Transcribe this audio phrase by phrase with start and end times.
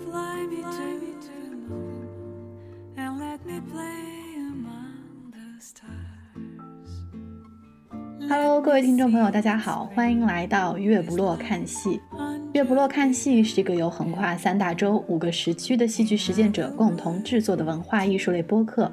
[0.00, 1.00] Fly me to
[1.50, 2.08] the moon
[2.96, 5.88] and let me play among the stars.
[8.28, 12.00] Hello，各位听众朋友，大家好，欢迎来到月不落看戏。
[12.54, 18.90] 月不落看戏是一个由横跨三大洲、五个时区的戏剧实践者共同制作的文化艺术类播客。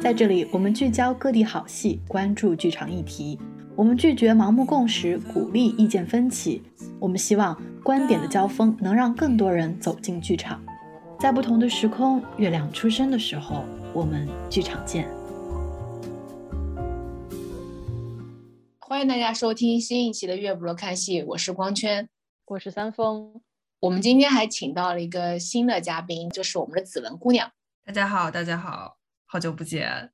[0.00, 3.38] 在这里，我们聚焦各地好戏，关注剧场议题。
[3.76, 6.62] 我们拒绝盲目共识，鼓励意见分歧。
[7.00, 10.64] 我们希望观点的交锋能让更多人走进剧场。
[11.18, 15.08] 在不同的时空，月亮出生的时候，我们剧场见。
[18.78, 22.08] 欢迎大家收听新一期的《月不落看戏》，我是光圈，
[22.46, 23.42] 我是三丰。
[23.80, 27.50] 我们今天还请到了一个新的嘉宾，就是我们的子文姑娘。
[27.84, 30.13] 大家好，大家好，好久不见。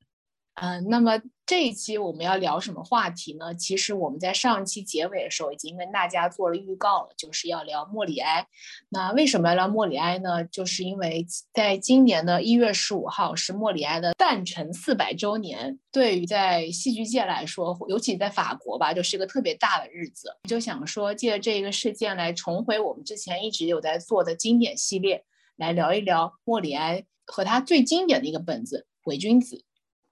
[0.63, 3.55] 嗯，那么这一期我们要聊什么话题呢？
[3.55, 8.47] 其实我们在上一期结尾的时候已经跟大家做了预告了，就是要聊莫里埃。
[8.91, 10.45] 那为什么要聊莫里埃呢？
[10.45, 20.29] 就是因为在今年的一月十五号是莫里埃的诞辰四百周年，对于在戏剧界来说，尤其在法国吧，就是一个特别大的日子。
[20.47, 25.25] 就想说借这个事件来重回我们之前一直有在做的经典系列，
[25.57, 29.57] 来聊一聊莫里埃和他最经典的一个本子《伪君子》。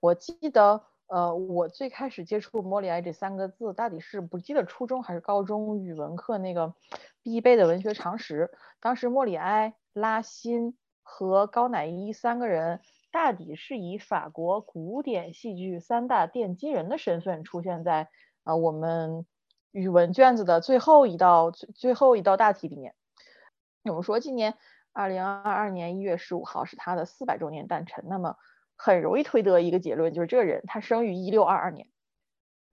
[0.00, 6.74] 我记得，呃，我最开始接触莫里埃这三个字，大抵是不记得初中还是高中语文课那个
[7.22, 8.52] 必备的文学常识。
[8.80, 18.08] 当时莫里埃、拉辛和高乃伊三个人，大抵是以法国古典戏剧三大奠基人的身份出现在
[18.44, 19.26] 啊我们
[19.72, 22.94] 语文卷子的最后一道最最后一道大题里面。
[23.82, 24.54] 我们说今年
[24.92, 28.36] 二零二二年一月十五号是他的四百周年诞辰，那么。
[28.78, 31.88] 很容易推得一个结论，就是这个人他生于一六二二年。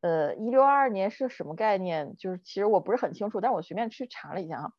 [0.02, 2.16] 呃，一六二二年是什么概念？
[2.16, 4.73] 就是其实我不是很清楚，但我随便去查了一下哈。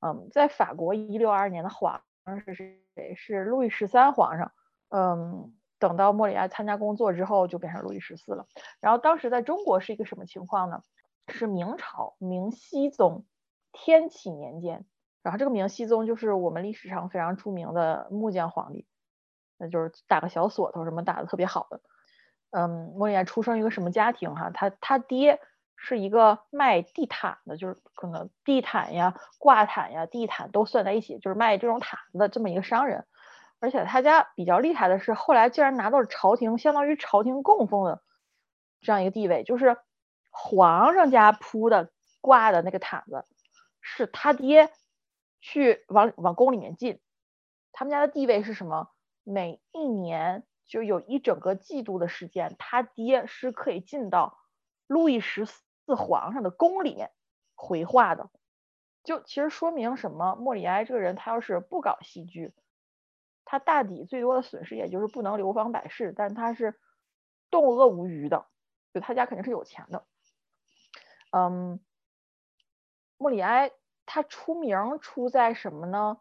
[0.00, 3.14] 嗯，在法国一六二二年的皇上是谁？
[3.14, 4.52] 是路易十三皇上。
[4.88, 8.48] 嗯，等到莫里埃参加工作之后，就变成路易十四了。
[8.80, 10.82] 然后当时在中国是一个什么情况呢？
[11.28, 13.24] 是明朝明熹宗
[13.70, 14.84] 天启年间。
[15.22, 18.88] 然后这个明熹宗就是我们历史上非常著名的木匠皇帝。
[19.62, 21.80] 那就是打个小锁头什么打的特别好的，
[22.50, 24.50] 嗯，莫言出生一个什么家庭哈？
[24.50, 25.38] 他他爹
[25.76, 33.06] 是一个卖地毯的，就是可能地毯呀、挂毯呀、地毯都算在一起，就是卖这种毯子的这么一个商人。
[33.60, 38.02] 而且他家比较厉害的是，后来竟然拿到了朝廷相当于朝廷供奉的
[38.80, 39.76] 这样一个地位，就是
[40.30, 43.24] 皇上家铺的挂的那个毯子，
[43.80, 44.70] 是他爹
[45.40, 47.00] 去往往宫里面进。
[47.70, 48.88] 他们家的地位是什么？
[49.24, 54.38] 每一年就有一整个季度的时间，他爹是可以进到
[54.86, 57.10] 路易十四皇上的宫里面
[57.54, 58.30] 回话的。
[59.04, 60.36] 就其实说明什么？
[60.36, 62.54] 莫里埃这个人，他要是不搞戏剧，
[63.44, 66.78] 他大抵最多的损失也就是不能流芳百世，但他是
[67.50, 68.46] 动恶无余的，
[68.94, 70.06] 就他家肯定是有钱的。
[71.32, 71.80] 嗯，
[73.18, 73.72] 莫里埃
[74.06, 76.20] 他出名出在什么呢？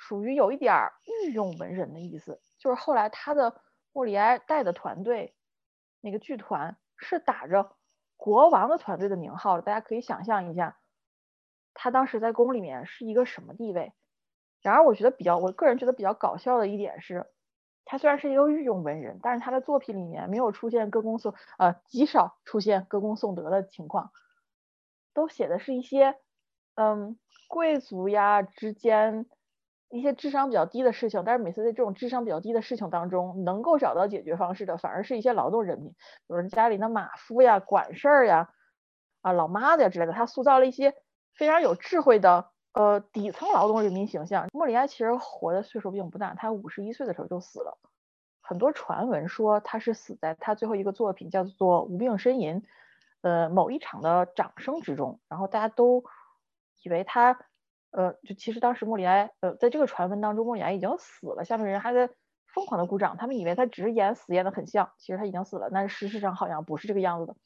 [0.00, 0.74] 属于有一点
[1.26, 3.60] 御用文人的意思，就是后来他的
[3.92, 5.36] 莫里埃带的团队，
[6.00, 7.76] 那个剧团是打着
[8.16, 9.62] 国王的团队的名号的。
[9.62, 10.78] 大家可以想象一下，
[11.74, 13.92] 他当时在宫里面是一个什么地位。
[14.62, 17.26] 然而，我觉得比较，我个人觉得比较搞笑的一点是，
[17.84, 24.12] 他虽然是一个御用文人，但是他的作品里面没有出现歌功颂，呃，极少出现歌功颂德的情况，
[25.12, 26.18] 都写的是一些，
[26.74, 27.18] 嗯，
[27.48, 29.26] 贵族呀之间。
[29.90, 35.96] 一些智商比较低的事情，但是每次在这种智商比较低的事情当中，能够找到解决方式的，反而是一些劳动人民，比
[36.28, 38.50] 如家里的马夫呀、管事儿呀、
[39.20, 40.12] 啊老妈子呀之类的。
[40.12, 40.94] 他塑造了一些
[41.34, 44.46] 非常有智慧的呃底层劳动人民形象。
[44.52, 47.76] 莫里埃其实活的岁数并不大，他五十一岁的时候就死了。
[48.40, 52.60] 很多传闻说他是死在他最后一个作品叫做《无病呻吟》
[53.22, 56.04] 呃某一场的掌声之中，然后大家都
[56.84, 57.36] 以为他。
[57.90, 62.08] 呃，就其实当时莫里埃，呃，在这个传闻当中，莫里埃已经死了，下面人还在
[62.46, 67.36] 疯狂的鼓掌，他们以为他只是演死演的很像，其实他已经死了，但是事实上好像不是这个样子的。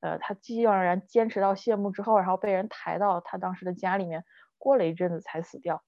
[0.00, 4.24] 呃，他既然然坚持到谢幕之后，然后被人抬到他当时的家里面，
[4.58, 5.82] 过了一阵子才死掉。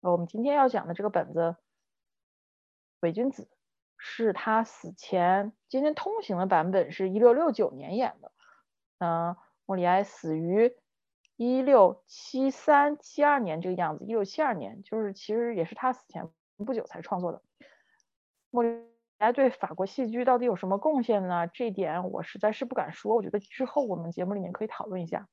[0.00, 1.40] 呃，我们今天要讲的这个本子
[3.00, 3.44] 《伪君子》，
[3.96, 8.32] 是他死前今天通行的版本是一六六九年演的。
[8.98, 10.76] 嗯，莫里埃死于。
[11.36, 16.28] 一六七三七二年这个样子，一六七二年就是其实也是他死前
[16.64, 17.42] 不久才创作的。
[18.50, 18.84] 莫里
[19.18, 21.46] 埃对法国戏剧到底有什么贡献呢？
[21.46, 25.28] 这一点我实在是不敢说，我觉得之后我们节目里面可以讨论一下。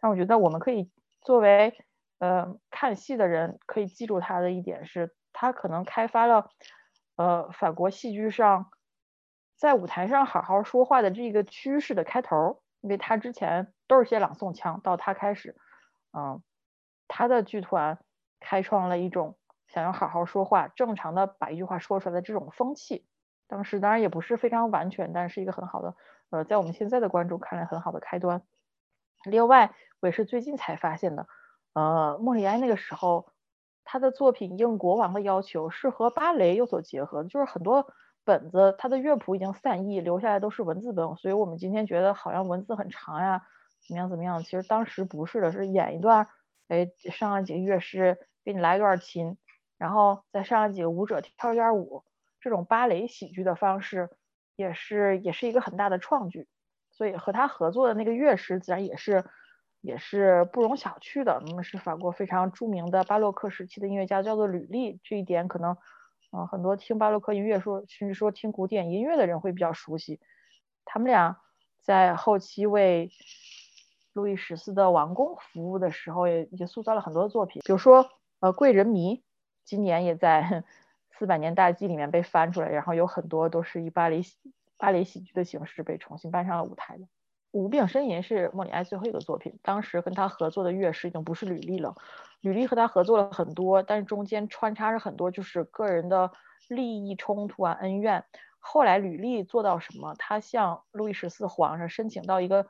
[0.00, 0.90] 但我觉得我们可以
[1.20, 1.76] 作为
[2.18, 6.50] 呃，看戏的人可以记住他的一点是，他可能开发了
[7.16, 8.70] 呃法国戏剧上
[9.56, 15.54] 在舞台上好好说话的这个趋势的开头，因为他之前都是些朗诵腔，到他开始，
[16.12, 16.42] 嗯，
[17.08, 17.98] 他的剧团
[18.40, 19.36] 开创了一种
[19.68, 23.04] 想要好好说话、正常的把一句话说出来的这种风气。
[23.48, 25.94] 当时当然也不是非常完全，但是一个很好的，
[26.30, 28.42] 呃，在我们现在的观众看来很好的开端。
[29.24, 31.26] 另外，我也是最近才发现的。
[31.74, 33.28] 呃，莫里埃那个时候，
[33.84, 37.92] 他的作品应国王的要求是和芭蕾有所结合的，就是很多
[38.24, 43.42] 本子他的乐谱已经散佚，留下来都是文字本，所以我们今天觉得好像文字很长呀，
[43.86, 44.42] 怎么样怎么样？
[44.42, 46.28] 其实当时不是的，是演一段，
[46.68, 49.36] 哎，上了几个乐师给你来一段琴，
[49.78, 52.04] 然后再上了几个舞者跳一段舞，
[52.40, 54.10] 这种芭蕾喜剧的方式
[54.56, 56.48] 也是也是一个很大的创举，
[56.90, 59.24] 所以和他合作的那个乐师自然也是。
[59.84, 61.42] 也是不容小觑的。
[61.44, 65.00] 那么是法国非常著名的巴洛克时期的音乐家，叫做吕利。
[65.02, 65.76] 这一点可能，
[66.30, 70.20] 嗯，很多听巴洛克音乐说，甚至说听古典音乐的人会比较熟悉。
[70.84, 71.40] 他们俩
[71.80, 73.10] 在后期为
[74.12, 77.62] 路易十四的王宫服务的时候，也也塑造了很多作品。
[77.64, 78.08] 比如说，
[78.40, 79.16] 呃，《贵人迷》
[79.64, 80.64] 今年也在
[81.18, 84.22] 四百年大计里面被翻出来，然后有很多都是以芭蕾
[84.76, 87.06] 芭蕾喜剧的形式被重新搬上了舞台的。
[87.52, 91.94] 无病呻吟是莫里埃最后一个作品，当时跟他合作的乐师已经不是吕利了。
[92.40, 96.32] 吕利和他合作了很多，但是中间穿插着很多就是个人的
[96.68, 98.24] 利益冲突啊、恩怨。
[98.58, 100.14] 后来吕利做到什么？
[100.18, 102.66] 他向路易十四皇上申请到一个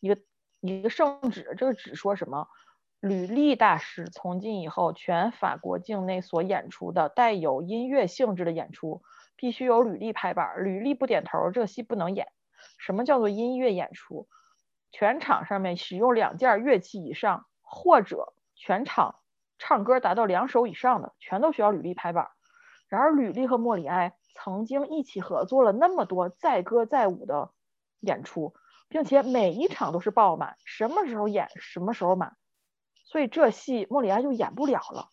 [0.00, 0.18] 一个
[0.62, 2.46] 一个圣旨，这个旨说什么？
[3.00, 9.02] 吕利大师从今以后，全法国境内所演出的带有音乐性质的演出，
[9.34, 12.28] 必须由吕利拍板，吕利不点头，这个戏不能演。
[12.78, 14.28] 什么叫做音乐演出？
[14.92, 19.16] 全场上面使用两件乐器以上，或者全场
[19.58, 22.28] 唱歌达到两首以上的，全都需要吕丽拍板。
[22.86, 27.50] 然而，吕丽和莫里埃曾经一起合作了那么多载歌载舞的
[27.98, 28.54] 演出，
[28.92, 32.36] 并且每一场都是爆满，什么时候演什么时候满，
[33.06, 35.08] 所以这戏莫里埃就演不了了。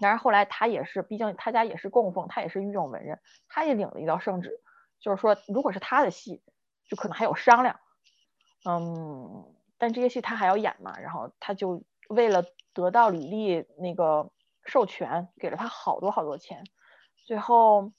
[0.00, 4.60] 然而后来他也是，毕竟他家也是供奉，他也是御用文人，他也领了一道圣旨。
[5.00, 6.40] 就是说，如果是他的戏，
[6.88, 7.80] 就可能还有商量，
[8.64, 14.30] 嗯，但这些戏他还要演嘛，然后他就为了得到李丽那个
[14.64, 16.62] 授权，给了他好多好多钱。
[17.26, 17.82] 最后，《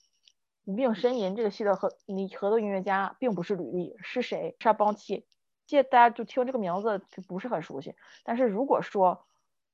[0.64, 4.56] 无病呻吟》这个戏的合你合作音乐家并不是吕丽，是谁？
[4.60, 5.26] 沙邦契。
[5.66, 7.94] 这大家就听这个名字就不是很熟悉。
[8.24, 9.26] 但是如果说，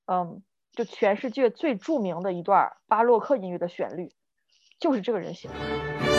[0.07, 0.43] 嗯，
[0.73, 4.13] 就全世界最著名的一段巴洛克音乐的旋律，
[4.79, 6.10] 就是这个人写的。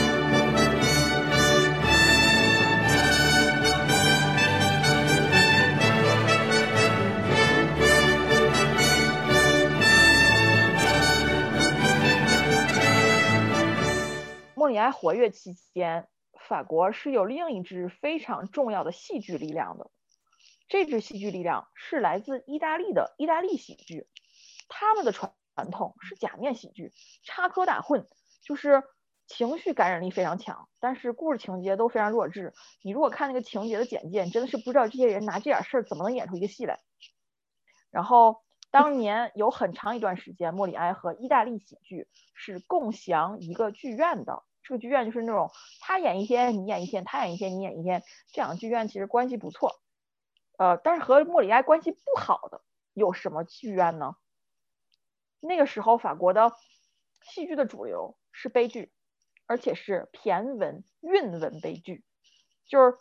[14.62, 16.08] 莫里埃活跃期间，
[16.48, 19.90] 法国是有另一支非常重要的戏剧力量的。
[20.68, 24.06] 这支戏剧力量是来自意大利的意大利喜剧，
[24.70, 26.94] 他们的传传统是假面喜剧，
[27.24, 28.06] 插科打诨，
[28.44, 28.84] 就是
[29.26, 32.54] 情绪感染力非常强，但是故事情节都非常弱智。
[32.84, 36.80] 你如果看那个情节的简介，你真的是不知道这些人拿这点事儿怎么能演出一个戏来。
[37.90, 44.44] 然后，当年有很长一段时间，莫里埃和意大利喜剧是共享一个剧院的。
[44.64, 49.82] 这个剧院就是那种他演一天你演一天，他演一天你演一天，这样剧院其实关系不错。
[50.58, 52.62] 呃，但是和莫里埃关系不好的
[52.94, 54.16] 有什么剧院呢？
[55.40, 56.54] 那个时候法国的
[57.24, 58.92] 戏剧的主流是悲剧，
[59.48, 62.06] 而且是骈文韵文悲剧，
[62.68, 62.98] 就是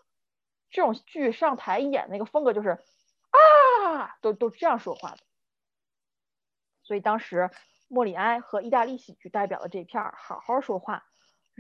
[0.71, 5.19] 这种剧上台演那个风格就是啊，都都这样说话的。
[6.83, 7.51] 所以当时
[7.89, 11.05] 莫里埃和意大利喜剧代表的这片儿好好说话。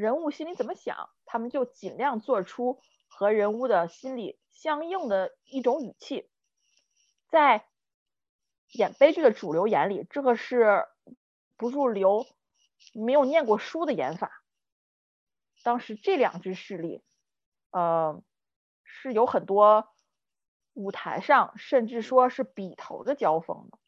[0.00, 6.30] 人物心里怎么想，他们就尽量做出和人物的心理相应的一种语气。
[7.28, 7.66] 在
[8.72, 10.86] 演悲剧的主流眼里，这个是
[11.58, 12.24] 不入流、
[12.94, 14.42] 没有念过书的演法。
[15.62, 17.04] 当时这两支势力，
[17.70, 18.22] 呃，
[18.82, 19.86] 是有很多
[20.72, 23.78] 舞台上甚至说是笔头的交锋的。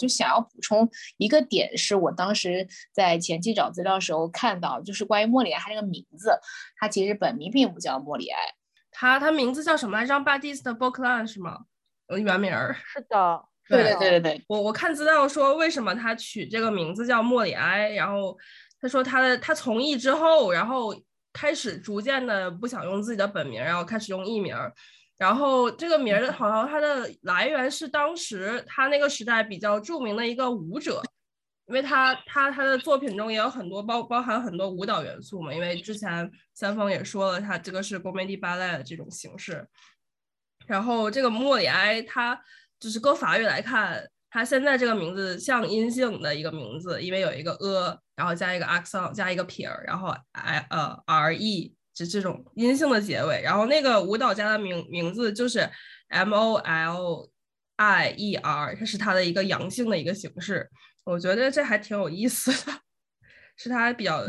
[0.00, 0.88] 就想要补充
[1.18, 6.32] 一个点，是我当时在前期找资料的时候看到，就是关于莫里埃他这个名字，
[6.78, 8.40] 他其实本名并不叫莫里埃，
[8.90, 11.58] 他他名字叫什么来着？Baptiste b o c l a n 是吗？
[12.06, 12.74] 呃，原名儿。
[12.86, 14.44] 是的，对对对对对。
[14.48, 18.36] 我我看资料说，为什么他取这个名字叫莫里埃，然后
[18.80, 20.94] 他说他的他从艺之后，然后
[21.32, 24.56] 开始逐渐的不想用自己的本名，然后开始用艺名。
[25.20, 31.02] 然后这个名儿好像它的来源是当时他那个时代比较著名的一个舞者，
[31.66, 35.52] 因为他他他的作品中也有很多包包含很多舞蹈元素嘛。
[35.52, 39.68] 因为之前三丰也说了，他这个是 comedy ballet 的这种形式。
[40.66, 42.40] 然后这个莫里埃，他
[42.78, 51.74] 就是搁法语来看，他现在这个名字像阴性的一个名字，因为有一个 a，然后加一个 accent，加一个撇儿，然后 i 呃 r e。
[52.00, 55.68] 是这种阴性的结尾，然后那个舞蹈家的名名字就是
[56.08, 57.28] M O L
[57.76, 60.70] I E R，它是它的一个阳性的一个形式，
[61.04, 62.72] 我觉得这还挺有意思的，
[63.54, 64.22] 是他比较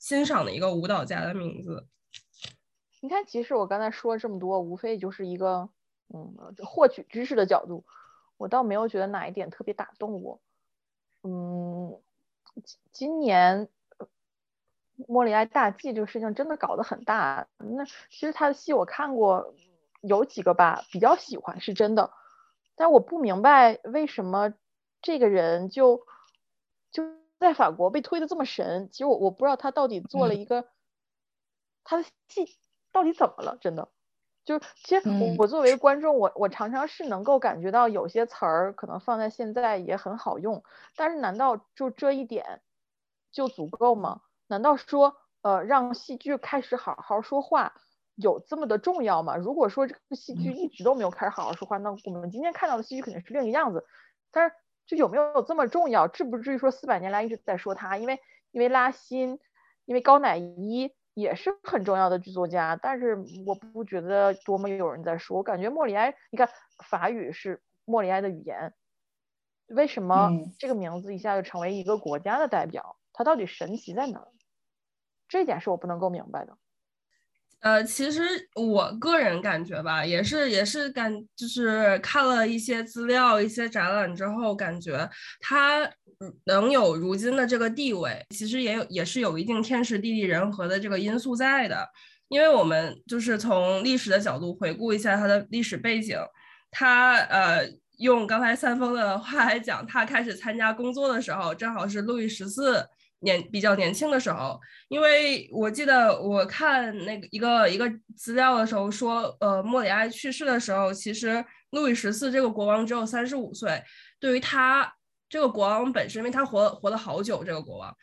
[0.00, 1.86] 欣赏的一个舞蹈家的名字。
[3.00, 5.68] 你看，其实我刚才说这么多，无非就是一个
[6.12, 6.34] 嗯
[6.64, 7.84] 获取知识的角度，
[8.36, 10.40] 我倒没有觉得哪一点特别打动我。
[11.22, 12.00] 嗯，
[12.90, 13.68] 今年。
[15.08, 17.46] 莫里埃大祭这个事情真的搞得很大。
[17.58, 19.54] 那其实他的戏我看过
[20.00, 22.12] 有几个吧，比较喜欢是真的。
[22.74, 24.52] 但我不明白为什么
[25.02, 26.06] 这个人就
[26.90, 27.04] 就
[27.38, 28.88] 在法国被推的这么神。
[28.90, 30.68] 其实我我不知道他到底做了一个
[31.84, 32.56] 他的戏
[32.92, 33.88] 到底怎么了，真的。
[34.44, 40.62] 就其实我我作为观众，我我常常是能够感觉到有些词儿可能放在现在也很好用，
[40.94, 42.62] 但是难道就这一点
[43.32, 44.20] 就足够吗？
[44.48, 47.74] 难道说，呃，让戏剧开始好好说话
[48.14, 49.36] 有这么的重要吗？
[49.36, 53.84] 如果说这个戏剧一直都没有开始好好说话，那我们今天看到的戏剧肯定是另一个样子。
[54.30, 54.54] 但是，
[54.86, 56.06] 这有没有这么重要？
[56.08, 58.20] 至不至于说四百年来一直在说他，因为
[58.52, 59.40] 因为拉辛，
[59.84, 62.76] 因为高乃伊也是很重要的剧作家。
[62.76, 65.36] 但是我不觉得多么有人在说。
[65.36, 66.48] 我感觉莫里埃，你看
[66.88, 68.74] 法语是莫里埃的语言，
[69.66, 72.96] 为什么这个名字一下就成为一个国家的代表？
[73.12, 74.28] 它到底神奇在哪？
[75.28, 76.56] 这点是我不能够明白的。
[77.60, 78.22] 呃，其实
[78.54, 85.08] 我个人感觉吧，也是也是感，就是看了一些资料、一些展览之后，感觉
[85.40, 85.90] 他
[86.44, 91.88] 能有如今的这个地位，其实也有也是有一定天时地利人和的这个因素在的。
[92.28, 96.18] 因为我们就是从历史的角度回顾一下他的历史背景，
[96.70, 97.66] 他呃，
[97.98, 102.86] 用刚才三丰的话来讲，他开始参加工作的时候，正好是路易十四。
[103.26, 113.82] 年比较年轻的时候，因为我记得我看那个一个一个资料的时候说，呃，莫里埃去世的时候，其实路易十四这个国王只有三十五岁。
[114.18, 114.90] 对于他
[115.28, 117.94] 这个国王本身，因为他活活了好久，这个国王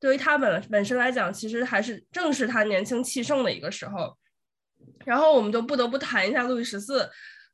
[0.00, 4.14] 对于他本本身来讲，其实还是正是他年轻气盛的一个时候。
[5.06, 7.08] 然后我们就不得不谈一下路易十四。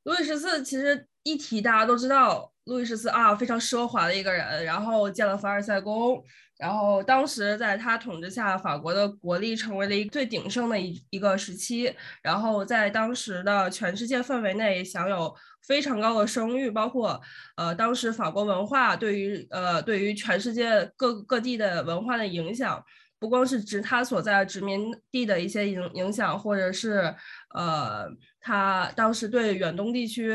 [0.05, 6.25] 路易十四其实一提大家都知道，路易十四啊，非常奢华的一个人，然后建了凡尔赛宫。
[6.61, 11.91] 然后当时在他统治下，法国的国力成为了一最鼎盛的一一个时期。
[12.23, 15.35] 然后在当时的全世界范围内享有
[15.67, 17.19] 非常高的声誉，包括
[17.57, 22.85] 呃当时法国文化对于呃对于全世界各各地的文化的影响，
[23.19, 27.15] 不光是指他所在殖民地的一些影影响，或者是
[27.55, 28.07] 呃
[28.39, 30.31] 他当时对远东地区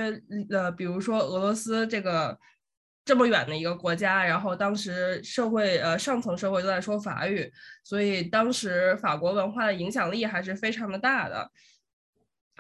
[0.50, 2.36] 呃比如说俄罗斯这个。
[3.06, 7.50] 这么远的一个国家，然后当时社会呃上层社会都在说法语，
[7.84, 11.52] 所以当时法国文化的影响力还是非常的大的。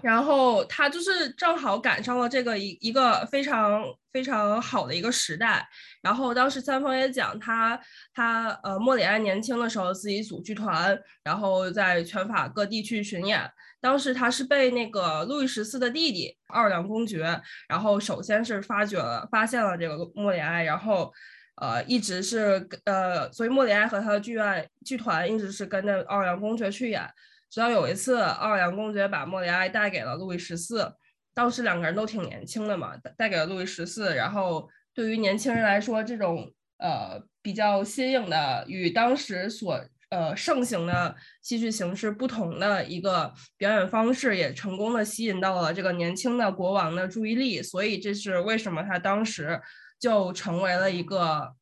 [0.03, 5.67] 然后他就是正好赶上了这个一一个非常非常好的一个时代。
[6.01, 7.79] 然后当时三丰也讲他
[8.13, 13.49] 他呃莫里埃年轻的时候自己组剧团，然后在全法各地去巡演。
[13.85, 17.39] 当时他是被那个路易十四的弟弟奥尔良公爵，
[17.69, 21.13] 然后首先是发掘了、发现了这个莫里埃，然后，
[21.61, 27.07] 呃，一直是呃，所以莫里埃和他的剧院剧团一直是跟着奥尔良公爵去演。
[27.51, 30.91] 直到有一次，奥尔良公爵把莫里埃带给了路易十四，
[31.35, 34.15] 当时两个人都挺年轻的嘛，带给了路易十四。
[34.15, 39.79] 然后对于年轻人来说，这种呃比较新颖的与当时所
[40.11, 49.59] 呃，盛行的戏剧形式不同的一个表演方式，也成功的吸引到了这个年轻的国王的注意力，所以这是为什么他当时
[49.99, 51.55] 就成为了一个，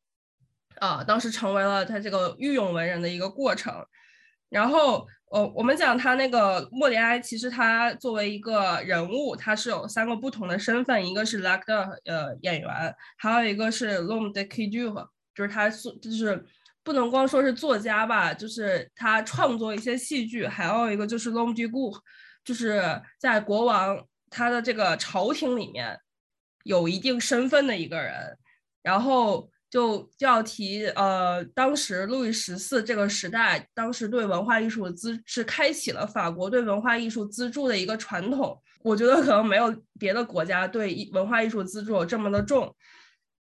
[0.76, 3.74] 啊，当时成为了他这个御用文人的一个过程。
[4.50, 16.44] 然后，呃，我们讲他那个莫里埃，其实他作为一个人物，他是有三个不同的身份，一个是 l a c 的呃演员，还有一个是 L'homme de c u e 就是他就是。
[16.84, 21.92] 不能光说是作家吧，就是他创作一些戏剧，还有一个就是 l o m d i g u
[22.44, 25.98] 就是在国王他的这个朝廷里面
[26.64, 28.36] 有一定身份的一个人。
[28.82, 38.60] 然后就就要提，呃，当时路易十四这个时代，当时对文化艺术资是开启了法国对文化艺术资助的一个传统。
[38.82, 42.76] 我觉得可能没有别的国家对艺文化艺术资助这么的重。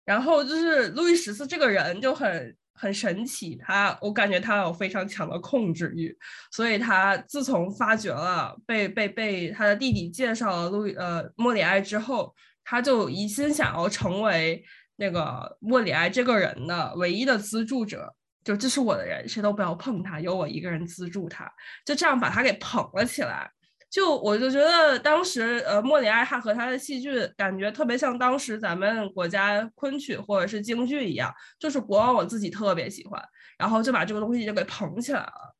[0.04, 6.12] 然后就是路易十四这个人就很很神奇，他我感觉他有非常强的控制欲，
[6.50, 12.34] 所以他自从发觉了被被被他的弟弟介绍了路呃莫里埃之后，
[12.64, 14.60] 他就一心想要成为
[14.96, 18.12] 那个莫里埃这个人的唯一的资助者。
[18.42, 21.48] 就这是我的人，谁都不要碰他，由我一个人资助他，
[21.86, 23.48] 就这样把他给捧了起来。
[23.92, 33.22] 就我就觉得当时呃莫里埃他和他的戏剧感觉特别像当时咱们国家昆曲或者是京剧一样，就是国王我自己特别喜欢，
[33.58, 35.54] 然后就把这个东西就给捧起来了。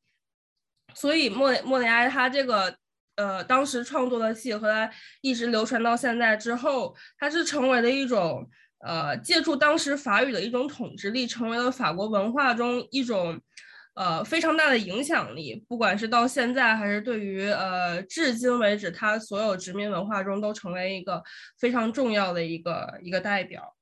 [0.95, 2.75] 所以莫莫里埃他这个
[3.17, 8.49] 呃当时创作的戏和他一直流传到现在之后，他是成为了一种。
[8.85, 13.41] 呃，借助当时法语的一种统治力，成为了法国文化中一种
[13.95, 15.65] 呃非常大的影响力。
[15.69, 21.23] 不管是到现在，还是对于呃至今为止，它所有殖民文化中都成为一个
[21.59, 23.75] 非常重要的一个一个代表。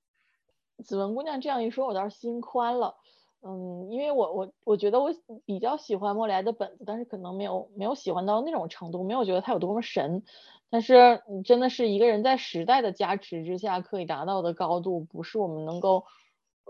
[0.84, 2.94] 子文姑娘这样一说，我倒是心宽了。
[3.42, 5.10] 嗯，因为我我我觉得我
[5.46, 10.22] 比较喜欢莫莱的本子，但是可能没有没有喜欢到那种程度，没有觉得他有多么神。
[10.68, 16.04] 但是，真的是一个人在时代的加持之下可以达到的高度，不是我们能够，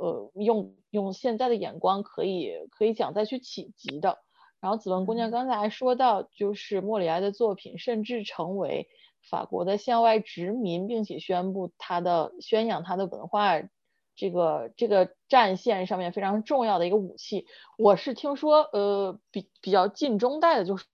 [0.00, 4.19] 呃，用用现在的眼光可以可以讲再去企及的。
[4.61, 8.88] 然后，子文姑娘刚才还说到，就是莫里埃的作品甚至成为
[9.28, 13.61] 法国的向外殖民，并且宣布他的宣扬他的文化
[14.16, 17.47] 这个这个战线上面非常重要的一个武器。
[17.78, 20.87] 我是听说，呃，比比较近中代的，就是。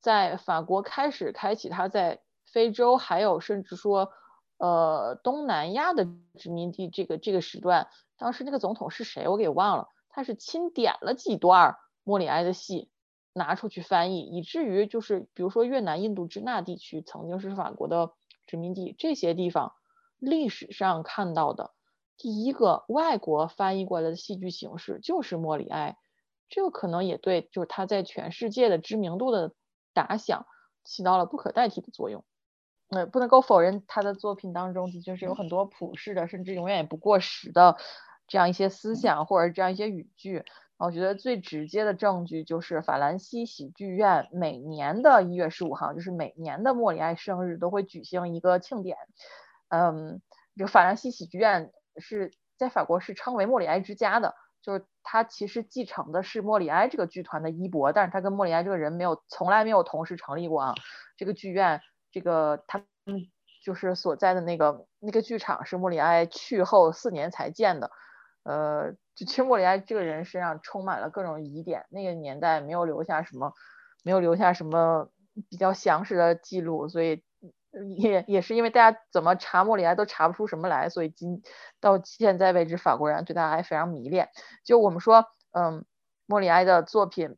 [0.00, 4.12] 在法国开始开启他在非洲，还有甚至说，
[4.56, 6.06] 呃，东南亚的
[6.38, 9.28] 殖民地这个这个时段，当时那个总统是谁？
[9.28, 9.88] 我给忘了。
[10.10, 12.90] 他是钦点了几段莫里埃的戏，
[13.32, 18.12] 拿出去翻译，以至于就是比如说越南、印度支那地区曾经是法国的
[18.46, 19.72] 殖民地，这些地方
[20.18, 21.72] 历史上看到的
[22.16, 25.96] 第一个外国翻译过来的戏剧形式就是莫里埃，
[26.48, 29.54] 这个可能也对，就是他在全世界的知名度的。
[29.94, 30.46] 打响
[30.84, 32.24] 起到了不可代替的作用，
[32.90, 37.76] 呃，不能够否认他的作品当中的确是有很多普世的，甚至永远也不过时的
[38.28, 40.44] 这样一些思想或者这样一些语句。
[40.76, 48.96] 我觉得最直接的证据就是法兰西喜剧院每年的一月十五号，就是每年的莫里埃生日都会举行一个庆典。
[49.70, 50.22] 嗯，
[50.56, 54.36] 这个法兰西喜剧院是在法国是称为莫里埃之家的。
[54.60, 60.74] 就是他其实继承的是莫里埃这个剧团的衣钵，但是他跟莫里埃这个人没有从来没有同时成立过啊。
[61.16, 61.80] 这个剧院，
[62.12, 63.28] 这个他们
[63.64, 67.90] 就是所在的那个那个剧场是莫里埃去后四年才建的。
[68.48, 73.52] 呃，就其实莫里埃这个人身上充满了各种疑点，那个年代没有留下什么，
[74.02, 75.10] 没有留下什么
[75.50, 77.22] 比较详实的记录，所以。
[77.98, 81.42] 也也是因为大家怎么查莫里埃都查不出什么来，所以今
[81.80, 84.30] 到现在为止，法国人对他还非常迷恋。
[84.64, 85.84] 就我们说，嗯，
[86.24, 87.36] 莫里埃的作品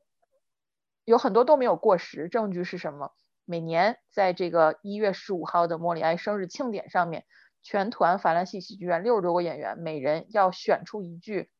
[1.05, 3.13] 有很多都没有过时，证据是什么？
[3.45, 7.25] 每年在这个一月十五号的莫里埃生日庆典上面，
[7.63, 11.51] 全团法兰西喜剧院六十多个演员，每人要选出一句，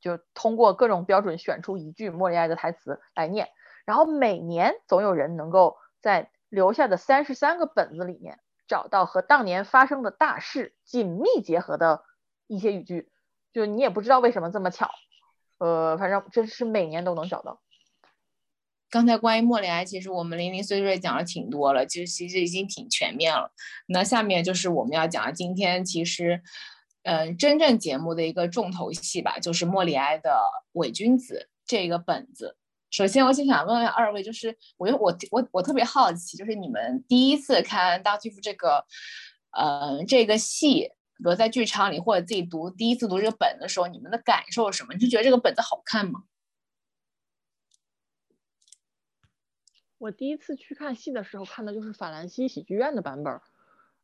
[0.00, 3.48] 就通过各种标准选出一句莫里埃的台词来念，
[3.84, 6.30] 然后每年总有人能够在。
[6.50, 8.38] 留下的三十三个本子里面，
[8.68, 12.04] 找到和当年发生的大事紧密结合的
[12.46, 13.10] 一些语句，
[13.52, 14.88] 就你也不知道为什么这么巧，
[15.58, 17.60] 呃，反正这是每年都能找到。
[18.90, 23.52] 刚才关于莫里埃，其实我们零零碎碎讲了挺多了，就其实已经挺全面了。
[23.88, 26.40] 那下面就是我们要讲的今天其实，
[27.02, 30.30] 嗯，真正节目的一个重头戏吧，就是莫里埃的
[30.72, 32.56] 《伪君子》这个本子。
[32.90, 38.84] 首先，我就想问问二位，就是我我我我特别好奇，就是你们第一次看《大巨夫》这个，
[39.50, 40.82] 呃，这个戏，
[41.16, 44.94] 比如在剧场里或者自己读第一次读这个本的时候，你们的感受是什么？
[44.94, 46.22] 你就觉得这个本子好看吗？
[50.04, 53.40] 我第一次去看戏的时候，看的就是法兰西喜剧院的版本，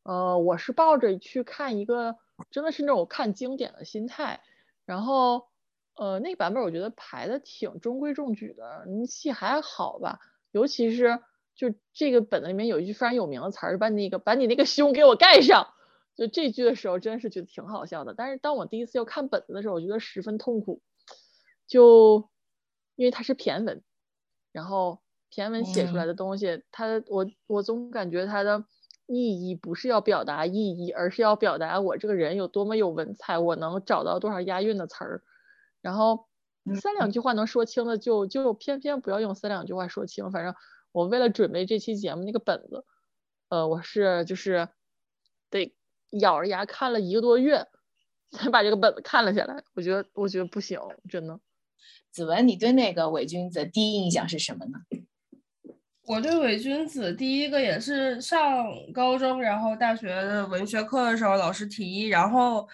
[0.02, 2.16] 呃，我是抱着去看一个
[2.50, 4.40] 真的是那种看经典的心态，
[4.86, 5.48] 然后。
[5.96, 10.18] 呃，那个版本我觉得排的挺中规中矩的，戏还好吧。
[10.50, 11.20] 尤其是
[11.54, 15.74] 就这个本子里面有一句非常有名的词儿，把那个把你那个胸给我盖上，
[16.14, 18.14] 就这句的时候真是觉得挺好笑的。
[18.14, 20.80] 但是当我第一次要看本子的时候，我觉得十分痛苦，
[21.66, 22.30] 就
[22.94, 23.82] 因为它是骈文，
[24.52, 28.64] 然后骈文写出来的东西，它我我总感觉它的
[29.06, 35.22] 意义不是要表达意义，而是要表达我这个人有多么有文采，我能找到多少押韵的词儿。
[35.80, 36.26] 然后
[36.80, 40.30] 三两句话能说清的，就就偏偏不要用三两句话说清。
[40.30, 40.54] 反正
[40.92, 42.84] 我为了准备这期节目，那个本子
[43.48, 44.68] 呃，我是就是
[45.48, 45.74] 得
[46.10, 47.66] 咬着牙看了一个多月，
[48.30, 49.64] 才把这个本子看了下来。
[49.74, 51.40] 我觉得我觉得不行，真的。
[52.10, 54.78] 子文，你对那个伪君子第一印象是什么呢？
[56.06, 62.68] 我对伪君子第一个也是上高中，然后大学的文学课的时候老师提，然后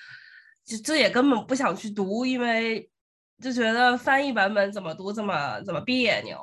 [0.65, 2.89] 这这也根本不想去读，因为
[3.43, 6.39] 就觉得翻译版本怎么读怎么怎么别扭。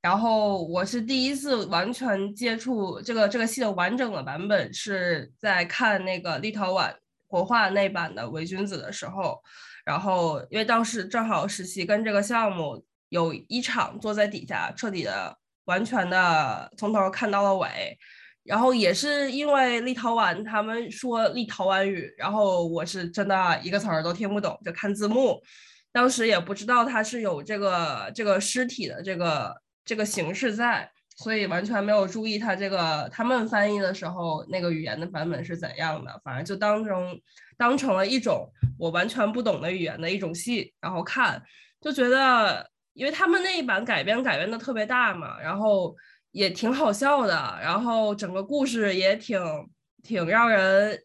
[0.00, 6.94] 然后我是第一次完全接触这个这个戏的完整的版本，是在看那个立陶宛
[7.26, 9.38] 国画那版的伪君子的时候。
[9.84, 15.36] 然后因为当时正好实习跟这个项目有一场坐在底下彻底的。
[15.68, 17.96] 完全的从头看到了尾，
[18.42, 25.38] 然后也是因为立陶宛他们说立陶宛语，然后我是真的一个词儿都听不懂，就看字幕。
[25.92, 29.54] 当时也不知道它是有这个这个尸体的这个
[29.84, 37.20] 这个形式在，所以完全没有注意它这个他们翻译的时候那个语言的版本是怎样的，反正就当中
[37.58, 41.42] 当成了一种我完全不懂的语言的一种戏，然后看
[41.78, 42.70] 就觉得。
[42.98, 45.96] 因为他们那一版改编改编的特别大嘛，然后
[46.32, 47.32] 也挺好笑的，
[47.62, 49.40] 然后整个故事也挺
[50.02, 51.00] 挺让人，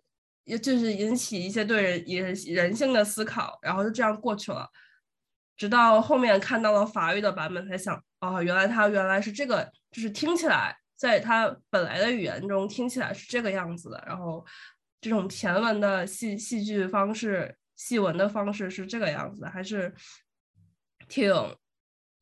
[0.46, 4.68] 也就是引起一些对人人人性的思考，然后就这样过去了。
[5.56, 14.44] 直到后面看到了法语的版本，才想，哦，原来他原来是这个，就是听起来在他本来的语言中听起来是这个样子的，然后
[15.00, 19.94] 这种骈文的戏戏剧方式、戏文的方式是这个样子，还是
[21.08, 21.32] 挺。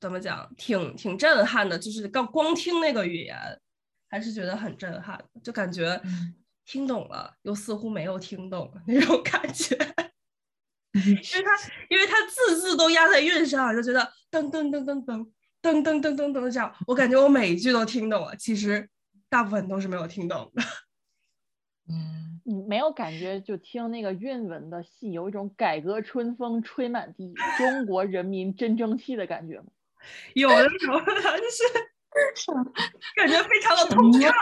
[0.01, 3.37] 怎么讲，挺挺震撼的，就是刚光听那个语言，
[4.09, 6.01] 还是觉得很震撼，就感觉
[6.65, 9.75] 听懂了，又似乎没有听懂那种感觉。
[10.93, 15.25] 因为他，因为他字字都压在韵上，就觉得噔噔噔噔噔
[15.61, 18.89] 噔噔噔噔噔这样，我感觉我每一句都听懂了，其实
[19.29, 20.63] 大部分都是没有听懂的。
[21.87, 29.67] 嗯，你没有感觉就听那个韵文的戏，有一种改革春风吹满地，中国人民真争气的感觉吗？
[30.33, 31.63] 有的时候就是
[33.15, 34.33] 感觉非常的通畅，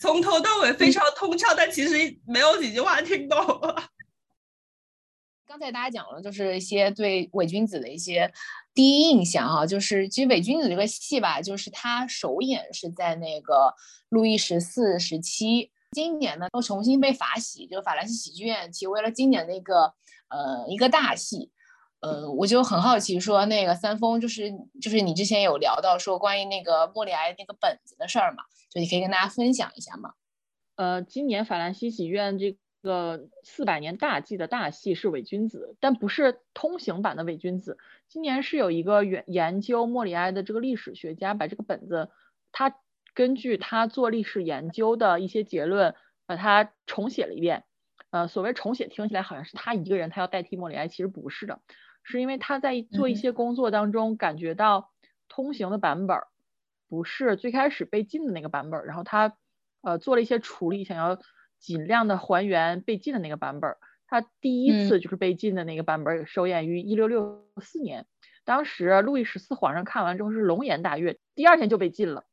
[0.00, 1.94] 从头到尾非常通畅，但其实
[2.26, 3.82] 没有几句话听懂了。
[5.46, 8.32] 刚才大家讲了，就是一些对伪君子的一些
[8.72, 13.72] 第一印象啊，就是其实伪君子这个戏吧，就是他首演是在那个
[14.08, 19.92] 路易十四时期，今年呢又重新被法喜，就是法兰西喜剧院提为了今年的一个
[20.28, 21.51] 呃一个大戏。
[22.02, 30.14] 呃，我就很好奇，说那个三丰，就是就是你之前有聊到说关于那个莫里埃那个本子的事儿嘛，就你可以跟大家分享一下吗？
[30.74, 37.78] 呃，今年法兰西喜院这个四百年大祭的大戏是伪君子，但不是通行版的伪君子。
[38.08, 42.10] 今年是有一个研研究莫里埃的这个历史学家，把这个本子，
[42.50, 42.74] 他
[43.14, 45.94] 根据他做历史研究的一些结论，
[46.26, 47.62] 把它重写了一遍。
[48.10, 51.60] 呃，所谓重写，听起来好像是他一个人，他要代替莫里埃，其实不是的。
[52.02, 54.90] 是因为他在做一些工作当中感觉到
[55.28, 56.18] 通行的版本
[56.88, 59.36] 不是最开始被禁的那个版本，然后他
[59.80, 61.18] 呃做了一些处理，想要
[61.58, 63.76] 尽量的还原被禁的那个版本。
[64.06, 68.06] 他第一次就是被禁的那个版本首演于一六六四年，
[68.44, 72.24] 当时路易十四皇上看完之后是龙颜大悦，第二天就被禁了。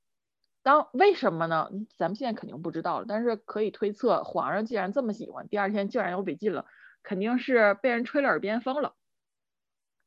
[0.62, 1.70] 当为什么呢？
[1.96, 6.66] 咱们现在肯定不知道了，但是可以推测，皇上既然这么喜欢，第二天竟然又被禁了，
[7.02, 8.96] 肯定是被人吹了耳边风了。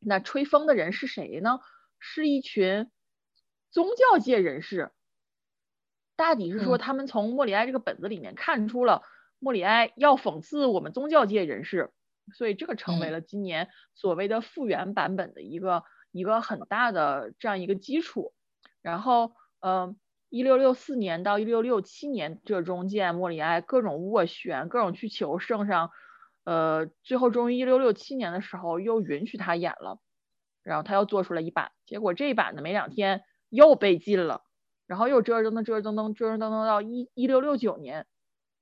[0.04, 1.60] 那吹风的人是谁呢？
[1.98, 2.90] 是一群
[3.70, 4.90] 宗教界人士。
[6.16, 9.02] 大抵是说，他们从莫里埃这个本子里面看出了
[9.38, 11.90] 莫里埃要讽刺我们宗教界人士，
[12.34, 18.32] 所以这个成为了今年所谓的复原版本的一个一个很大的这样一个基础。
[18.82, 19.96] 然后，嗯，
[20.28, 25.90] 一六六四年到一六六七年这中间，莫里埃各种斡旋，各种去求圣上。
[26.44, 30.00] 呃，最后终于一六六七年的时候又允许他演了，
[30.64, 34.42] 然后他又做出了一版，结果这一版呢没两天又被禁了，
[34.88, 38.06] 然后又折折腾腾折腾腾折腾腾到一一六六九年，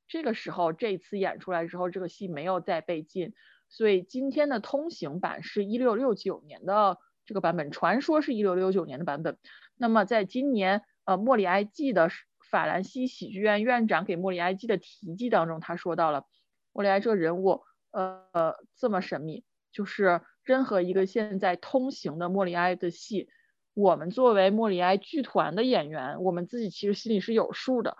[0.06, 3.32] 这个时候这次演出来之后，这个戏没有再被禁，
[3.70, 9.38] 所以今天的通行版是一六六九年的这个版本，传说是一六六九年的版本。
[9.76, 12.10] 那么在今年呃莫里埃记的
[12.50, 16.26] 法兰西喜剧院院长给莫里埃记的题记当中，他说到了
[16.74, 17.62] 莫里埃这个人物。
[17.90, 23.28] 呃，这么神秘，就是任何一个现在通行的莫里埃的戏，
[23.74, 27.96] 我们作为莫里埃剧团的演员，我们自己其实心里是有数的，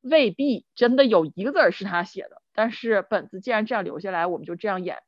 [0.00, 2.42] 未必真的有一个字儿是他写的。
[2.52, 4.98] 但是本子既然这样留下来，我们就这样演，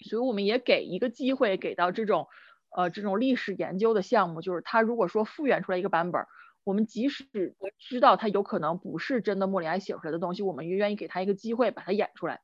[0.00, 2.28] 所以我们也给一个机会给到这种
[2.76, 6.26] 呃这种历史研究的项目，就是他如果说复原出来一个版本，
[6.62, 12.42] 我我们即使知道他有可能不是真的莫里埃写出来的东西，我们也愿意给他一个机会把它演出来。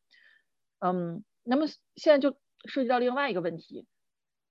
[0.78, 3.86] 嗯，那么现在就涉及到另外一个问题，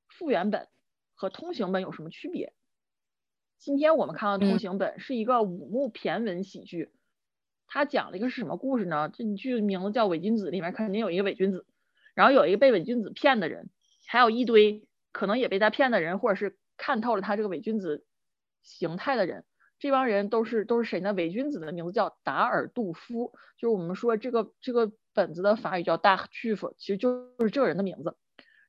[0.07, 0.67] 复原本
[1.13, 2.53] 和通行本有什么区别？
[3.57, 6.91] 今天我们看到通行本是一个五幕骈文喜剧，
[7.67, 9.09] 它讲了一个是什么故事呢？
[9.09, 11.65] 这剧名字叫《伪君子》，里面肯定有一个伪君子，
[12.13, 13.69] 然后有一个被伪君子骗的人，
[14.07, 18.05] 还有一堆可能也被他骗的人，或者是看透了他这个伪君子
[18.61, 19.45] 形态的人。
[19.77, 21.13] 这帮人都是都是谁呢？
[21.13, 28.17] 伪君子的名字叫达尔杜夫，就是我们说这个这个本子的法语叫大屈夫，其实就是这个人的名字。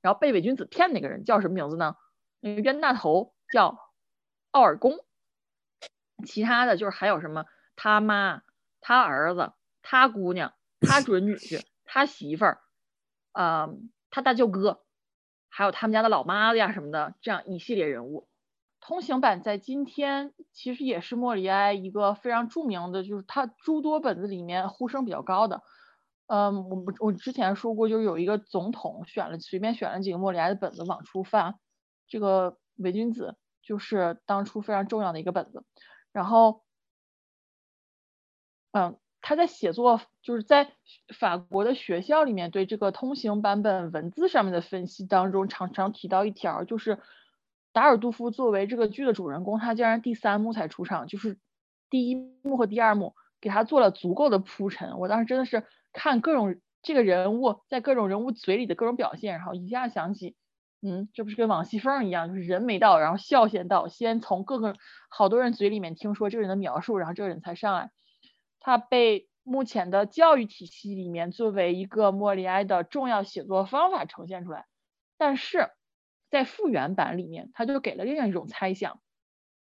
[0.03, 1.97] 然后被伪君子骗那个人叫什么名字呢？
[2.41, 3.79] 那个冤大头叫
[4.51, 4.99] 奥尔公。
[6.25, 7.45] 其他的就是还有什么
[7.77, 8.43] 他妈、
[8.81, 12.61] 他儿子、他姑娘、他准女婿、他媳妇儿，
[13.33, 13.77] 呃，
[14.11, 14.83] 他大舅哥，
[15.49, 18.29] 还有他们家的老妈子呀什么的，这样一系列人物。
[18.87, 25.61] 通行版在今天其实也是莫里埃一个非常著名的，就是他诸多本子里面呼声比较高的。
[26.29, 31.59] 嗯，我我之前说过，就是有一个总统选了随便选了几个莫里埃的本子往出发，
[32.07, 35.65] 这个伪君子就是当初非常重要的一个本子。
[36.13, 36.63] 然后，
[38.71, 40.71] 嗯，他在写作就是在
[41.19, 47.01] 法国的学校里面对这个通行版本文字上面的分析当中，常常提到一条，就是。
[47.77, 51.39] 达尔杜夫作为这个剧的主人公，他竟然第三幕才出场，就是
[51.91, 54.99] 第一幕和第二幕给他做了足够的铺陈。
[54.99, 55.63] 我当时真的是
[55.93, 60.37] 看各种这个人物在各种人物嘴里的各种表现，然后一下想起，
[60.81, 64.75] 嗯，这不是跟王熙凤一样，就是人没到，然后笑先到，先从各个
[65.11, 67.91] 好多人嘴里面听说这个人的描述，然后这个人才上来。
[68.59, 74.65] 他被目前的教育体系里面作为一个莫里埃的重要写作方法呈现出来，
[75.19, 75.69] 但是。
[76.37, 79.01] 在复原版里面，他就给了另外一种猜想：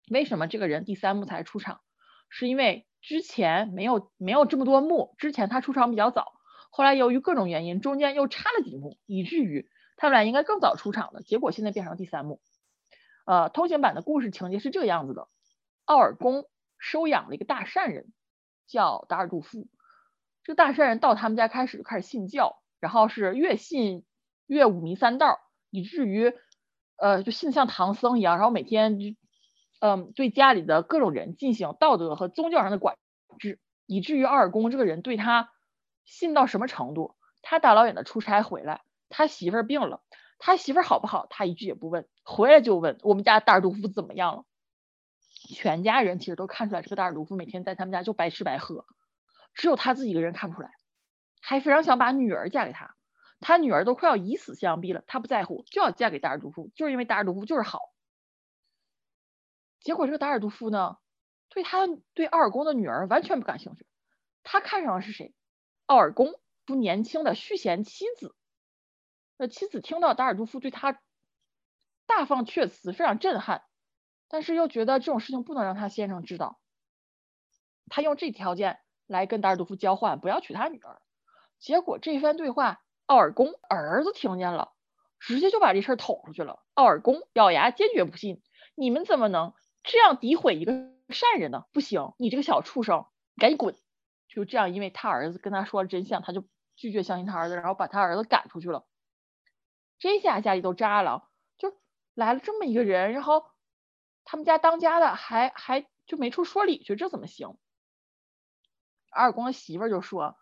[0.09, 1.81] 为什么这个人第三幕才出场？
[2.29, 6.31] 是因为之前没有没有这么多幕，之前他出场比较早，
[6.69, 12.41] 后来由于各种原因，中间又插了几幕，以至于他们俩应该更早出场的，结果现在变成第三幕。
[13.25, 15.27] 呃，通行版的故事情节是这个样子的：
[15.83, 16.45] 奥尔公
[16.79, 18.13] 收养了一个大善人，
[18.65, 19.67] 叫达尔杜夫。
[20.43, 24.05] 这个大善人到他们家开始就开始信教，然后是越信
[24.47, 25.37] 越五迷三道，
[25.69, 26.33] 以至于。
[27.01, 29.05] 呃，就信像唐僧一样，然后每天就，
[29.79, 32.95] 嗯，对家里的各种人进行道德和宗教上的管
[33.39, 35.49] 制，以至于奥尔公这个人对他
[36.05, 37.15] 信到什么程度？
[37.41, 40.03] 他大老远的出差回来，他媳妇儿病了，
[40.37, 41.25] 他媳妇儿好不好？
[41.31, 44.45] 他一句也不问，回来就问我们家达尔杜夫怎么样了。
[45.49, 48.85] 全家人其实都看出来，这个达尔杜夫每天在他们家就白吃白喝，
[49.55, 50.69] 只有他自己一个人看不出来，
[51.41, 52.95] 还非常想把女儿嫁给他。
[53.41, 57.91] 他女儿都快要以死相逼了，他不在乎，就要嫁给达尔杜夫，就是因为达尔杜夫就是好。
[59.79, 60.97] 结果这个达尔杜夫呢，
[61.49, 63.87] 对他对奥尔宫的女儿完全不感兴趣，
[64.43, 65.33] 他看上的是谁？
[65.87, 68.35] 奥尔宫不年轻的续弦妻子。
[69.37, 71.01] 那妻子听到达尔杜夫对他
[72.05, 73.63] 大放阙词，非常震撼，
[74.27, 76.59] 但是又觉得这种事情不能让他先生知道，
[77.89, 81.01] 他用这条件来跟达尔杜夫交换，不要娶他女儿。
[81.57, 82.83] 结果这番对话。
[83.05, 84.71] 奥尔公儿子听见了，
[85.19, 86.63] 直接就把这事儿捅出去了。
[86.73, 88.41] 奥尔公咬牙坚决不信，
[88.75, 90.71] 你们怎么能这样诋毁一个
[91.09, 91.65] 善人呢？
[91.73, 93.75] 不行，你这个小畜生，赶紧滚！
[94.29, 98.87] 就这样，因为他儿子跟他说了真相，他就拒绝相信他儿子，然后把他儿子赶出去了。
[99.99, 101.77] 这下家里都炸了，就
[102.13, 103.43] 来了这么一个人，然后
[104.23, 107.57] 他们家当家的还还就没处说理去，这怎么行？
[109.09, 110.37] 阿尔公的媳妇就说。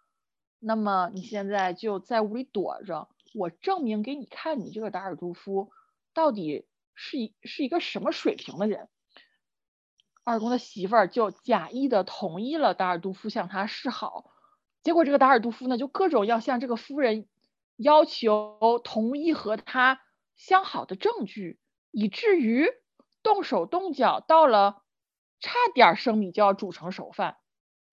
[0.59, 5.71] 那么你现在就在屋里躲着，我证明给你看，你这个达尔杜夫
[6.13, 8.89] 到底是一是一个什么水平的人。
[10.25, 14.31] 二公的媳妇儿就假意的同意了达尔杜夫向他示好，
[14.83, 17.27] 结果这个达尔杜夫呢，就各种要向这个夫人
[17.77, 20.01] 要求同意和他
[20.35, 21.59] 相好的证据，
[21.91, 22.67] 以至于
[23.23, 24.83] 动手动脚，到了
[25.39, 27.37] 差点生米就要煮成熟饭。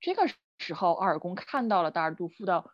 [0.01, 0.29] 这个。
[0.59, 2.71] 时候，奥尔公看到了达尔杜夫的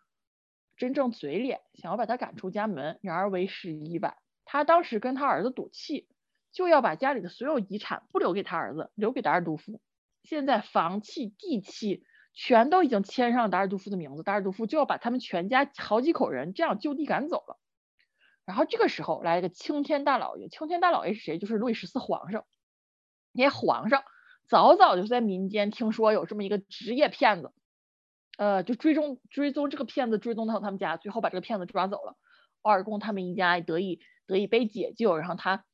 [0.77, 4.17] 真正嘴脸，想要把他赶出家门，然而为时已晚。
[4.45, 6.09] 他当时跟他儿子赌气，
[6.53, 9.81] 就要把家里的所有遗产不留给他儿子，留给达尔杜夫。
[10.23, 17.59] 现在房契、地契全都已经签上达尔杜夫的名字，达尔杜夫就要把他们全家好几口人这样就地赶走了。
[18.45, 21.39] 然后这个时候来了个青天大老爷，青天大老爷是谁？
[21.39, 22.45] 就是路易十四皇上。
[23.33, 24.03] 那皇上
[24.49, 27.53] 早早就在民间听说有这么一个职业骗子。
[28.39, 32.17] 呃，就追踪追踪这个骗子，追踪到他们家，最后把这个骗子抓走了。
[32.63, 35.65] 奥尔公他们一家得以得以被解救，然后他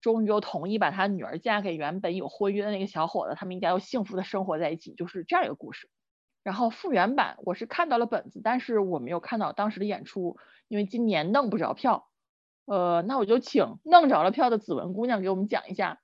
[0.00, 5.88] 终于又同意把他女儿嫁给原本有婚约的那个小伙子，他们一家又幸福的生活在一起，就是这样一个故事。
[6.42, 12.08] 然后复原版我是看到了本子，但是我没有看到当时的演出，因为今年弄不着票。
[12.64, 16.00] 呃，那我就请弄着了票的子文姑娘给我们讲一下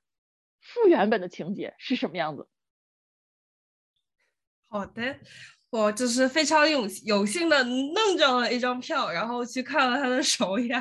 [0.61, 2.49] 复原本的情节是什么样子。
[4.69, 5.19] 好的，
[5.75, 10.81] 我就是非常有有幸的弄着了一张票，然后去看了他的首演。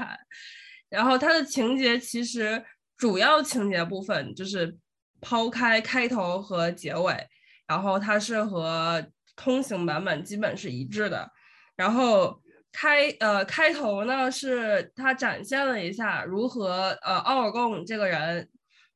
[0.88, 2.64] 然后他的情节其实
[2.96, 4.78] 主要情节部分就是
[5.20, 7.28] 抛开开头和结尾，
[7.66, 9.04] 然后它是和
[9.36, 11.28] 通行版本基本是一致的。
[11.76, 12.40] 然后
[12.72, 18.48] 开呃开头呢是他展现了一下如何呃奥尔贡这个人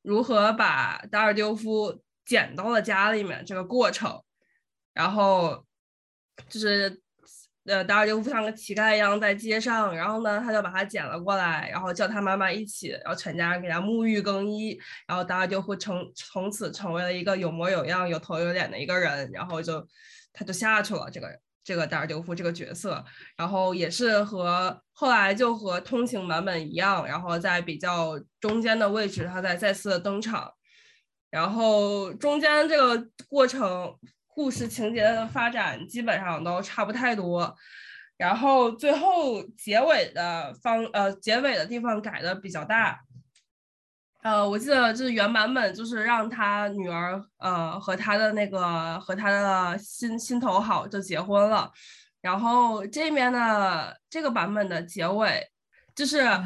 [0.02, 4.22] 如何把达尔丢夫捡到了家里面这个过程，
[4.94, 5.64] 然后
[6.48, 7.00] 就是。
[7.64, 19.86] 呃，达尔丢夫像个乞丐一样在街上，然后呢，他就把他捡了过来，然后叫他妈妈一起，然后全家给他沐浴更衣，然后达尔丢夫成从此成为了一个有模有样、有头有脸的一个人，然后就
[20.32, 23.04] 他就下去了这个这个达尔丢夫这个角色，
[23.36, 30.50] 然后也是和后来就和通行版本一样，然后在比较中间的位置，他再再次登场，
[31.28, 33.94] 然后中间这个过程。
[34.38, 37.52] 故事情节的发展基本上都差不太多，
[38.16, 43.00] 然后最后结尾的方呃结尾的地方改的比较大，
[44.22, 51.72] 呃，我记得就是原版本就是让他女儿呃和他的那个和他的心心头好就结婚了，
[52.20, 55.44] 然后这边的这个版本的结尾。
[55.98, 56.40] 就是啊，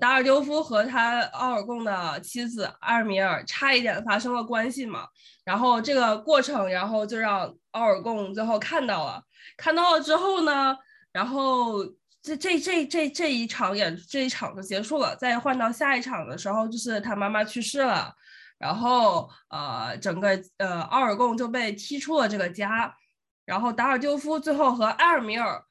[0.00, 5.06] 达尔丢夫和他奥尔贡的妻子埃尔米尔差一点发生了关系嘛，
[5.44, 9.22] 然后这个过程，然后就让奥尔贡最后看到了，
[9.58, 10.74] 看到了之后呢，
[11.12, 11.84] 然后
[12.22, 18.10] 这这这这这一场演这一场就结束了，再换到下一场的时候，就是他妈妈去世了，
[18.56, 22.96] 然后呃，整个呃奥尔贡就被踢出了这个家，
[23.44, 25.62] 然后达尔丢夫最后和埃尔米尔。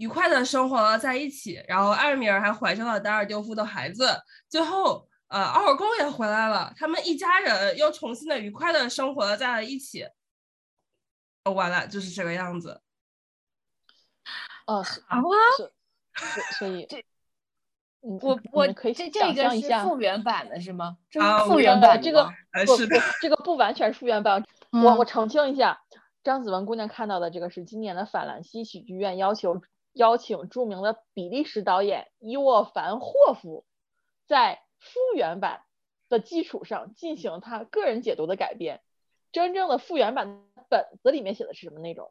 [0.00, 10.06] 愉快的生活了在一起，然后艾米尔还怀上了达尔丢夫的孩子，最后呃奥尔贡也回来了，他们一家人又重新的愉快的生活了在了一起。
[11.44, 12.80] 哦，完了，就是这个样子。
[14.66, 15.20] 哦，啊，
[16.16, 16.88] 所所以，
[18.00, 20.96] 我我可以这这个是复原版的是吗？
[21.20, 22.24] 啊，复原版这个
[22.64, 22.74] 不，
[23.20, 24.42] 这个不完全复原版。
[24.70, 25.78] 我我澄清一下，
[26.24, 29.60] 张子文姑娘看到的这个是今年的法兰西喜剧院要求。
[29.92, 33.64] 邀请著名的比利时导演伊沃凡霍夫，
[34.26, 35.62] 在复原版
[36.08, 38.80] 的基础上进行他个人解读的改编。
[39.32, 42.10] 真正的复原版本子里面写的是什么内容？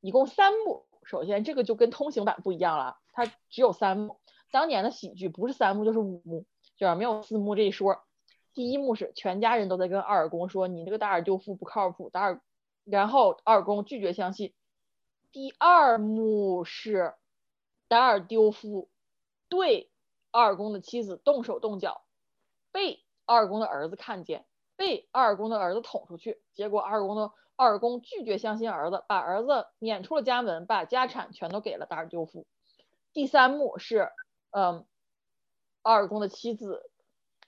[0.00, 0.86] 一共三幕。
[1.04, 4.20] 首先，这个就跟通行版不一样了，它只有三幕。
[4.50, 6.44] 当年的喜剧不是三幕就是五幕，
[6.76, 8.04] 就是没有四幕这一说。
[8.54, 12.40] 第一幕是全家人都在跟阿尔公说：“你这个达尔丢夫不靠谱。”达尔，
[12.84, 14.52] 然后阿尔公拒绝相信。
[15.32, 17.14] 第二幕是
[17.88, 18.90] 达尔丢夫
[19.48, 19.90] 对
[20.30, 22.04] 二宫的妻子动手动脚，
[22.70, 24.44] 被二宫的儿子看见，
[24.76, 26.42] 被二宫的儿子捅出去。
[26.52, 32.44] 结果二宫的二宫拒绝相信儿子，把儿子撵出了家门，把家产全都给了达尔丢夫。
[33.14, 34.10] 第三幕是，
[34.50, 34.84] 嗯，
[35.80, 36.90] 二宫的妻子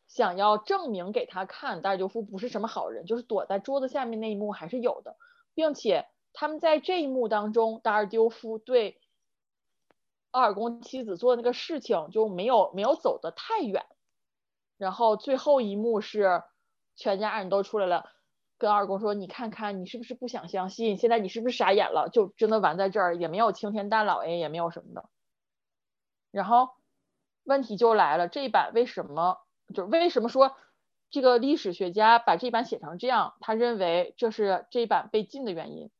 [0.08, 5.18] 想要证明给他看达尔丢夫不是什么好人，就是躲在桌子下面那一幕还是有的，
[5.52, 6.08] 并且。
[6.34, 9.00] 他们在这一幕当中，达尔丢夫对
[10.32, 13.86] 奥尔公妻子做的那个事情就没有没有走得太远。
[14.76, 16.42] 然后最后一幕是
[16.96, 18.10] 全家人都出来了，
[18.58, 20.96] 跟二公说：“你看看，你是不是不想相信？
[20.96, 22.08] 现在你是不是傻眼了？
[22.12, 25.08] 就真的完在这儿，也没有青天大老爷，也没有什么的。”
[26.32, 26.70] 然后
[27.44, 29.38] 问题就来了，这一版为什么？
[29.72, 30.56] 就为什么说
[31.10, 33.34] 这个历史学家把这版写成这样？
[33.38, 35.90] 他认为这是这一版被禁的原因。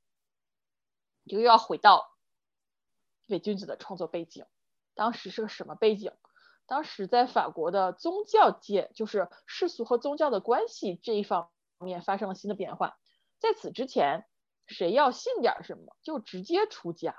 [1.24, 2.12] 又要回到
[3.28, 4.46] 伪君子的创作背景，
[4.94, 6.12] 当时是个什么背景？
[6.66, 12.98] 当时在法国的宗教界，就是世俗和宗教的关系这一方面发生了新的变化。
[13.38, 14.24] 在此之前，
[14.66, 17.14] 谁要信点什么就直接出家。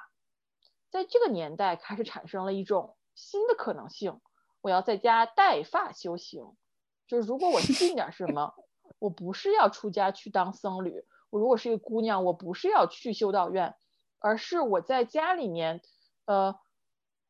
[0.89, 4.19] 在这个年代，开始产生了一种新的可能性：
[4.61, 6.55] 我要在家带发修行。
[7.07, 8.55] 就是如果我信点什么，
[8.97, 11.05] 我不是要出家去当僧侣。
[11.29, 13.75] 我如果是一个姑娘，我不是要去修道院。
[14.25, 15.83] 而是我在家里面，
[16.25, 16.59] 呃，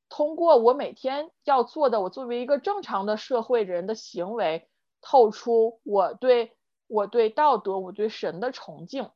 [0.08, 4.70] 通过我每天要做的，我作为一个正常的社会人的行为，
[5.02, 6.56] 透出我对
[6.88, 9.12] 我对道德、我对神的崇敬。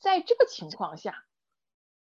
[0.00, 1.24] 在这个情况下，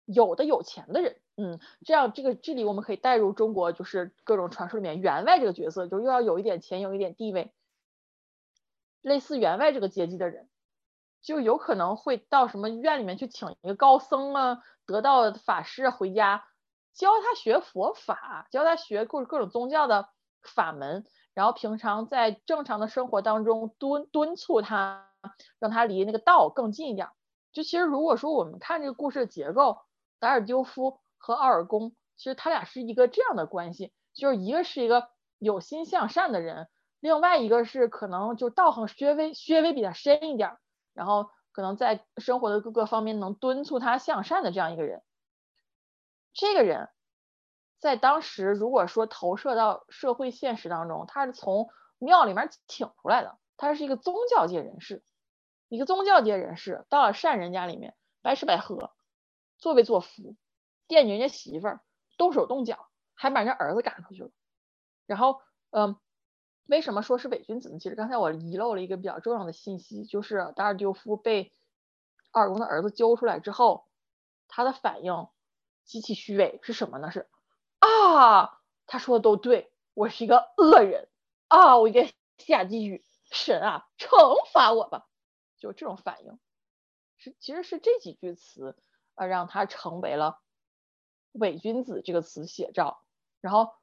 [0.05, 7.51] 有的有钱的人嗯，这样这个这里我们可以带入中国就是各种传说里面员外这个角色，就又要有一点钱，有一点地位，
[9.01, 10.47] 类似员外这个阶级的人，
[11.21, 16.45] 就有可能会到什么院里面去请一个高僧啊，得道法师回家
[16.93, 20.09] 教他学佛法，教他学各各种宗教的
[20.43, 21.05] 法门。
[21.35, 25.09] 然后平常在正常的生活当中敦敦促他，
[25.57, 27.07] 让他离那个道更近一点。
[27.53, 29.77] 就其实如果说我们看这个故事的结构，
[30.19, 35.07] 达尔丢夫和奥尔公，其实他俩是一个这样的关系，就是一个是一个
[35.37, 36.67] 有心向善的人，
[36.99, 40.57] 另外一个是可能就道行稍微稍微比他深一点，
[40.99, 45.01] 然后可能在生活的各个方面能敦促他向善的这样一个人。
[46.33, 46.89] 这个人。
[47.79, 55.01] 在当时，如果说投射到社会现实当中，他是从庙里面请出来的，他是一个宗教界人士，
[55.69, 58.91] 一个宗教界人士到了善人家里面，白吃白喝，
[59.59, 60.35] 作威作福，
[60.89, 61.79] 惦记人家媳妇儿，
[62.17, 64.31] 动手动脚，还把人家儿子赶出去了。
[65.05, 65.39] 然后，
[65.71, 65.95] 嗯，
[66.69, 67.79] 为什么说是伪君子呢？
[67.79, 71.51] 其实刚才我遗漏了一个比较重要的信息，就是达尔丢夫被
[72.31, 73.87] 二公的儿子揪出来之后，
[74.47, 75.27] 他的反应
[75.83, 77.09] 极其虚伪，是什么呢？
[77.09, 77.27] 是。
[77.79, 81.09] 啊，他说的都对，我是一个恶人
[81.47, 81.79] 啊！
[81.79, 85.07] 我应该下地狱，神啊，惩罚我吧！
[85.57, 86.39] 就这种反应，
[87.17, 88.77] 是其实是这几句词
[89.15, 90.39] 啊，让他成为了
[91.31, 93.01] 伪君子这个词写照。
[93.41, 93.73] 然后，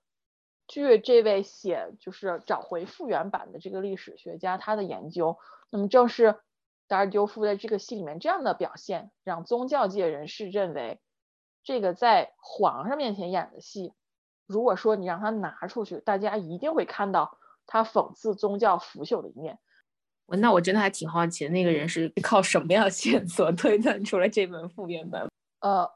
[0.68, 5.38] 据这位写就是找回复原版的这个历史学家他的研究，
[5.70, 6.40] 那么正是
[6.88, 11.00] 达尔丢夫在这个戏里面这样的表现，让宗教界人士认为。
[11.64, 13.92] 这个在皇上面前演的戏，
[14.46, 19.58] 如果说你让他拿出去，大家一定会看到他讽刺宗教腐朽的一面。
[20.26, 25.26] 我那我真的还挺好奇，那个人是靠什么样线索 推断出了这本复原版？
[25.58, 25.90] 呃，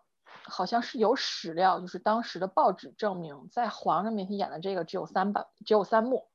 [0.50, 6.26] 好像是有史料，就是当时的报纸证明，在皇上面前演的这个只有三版，只有三幕。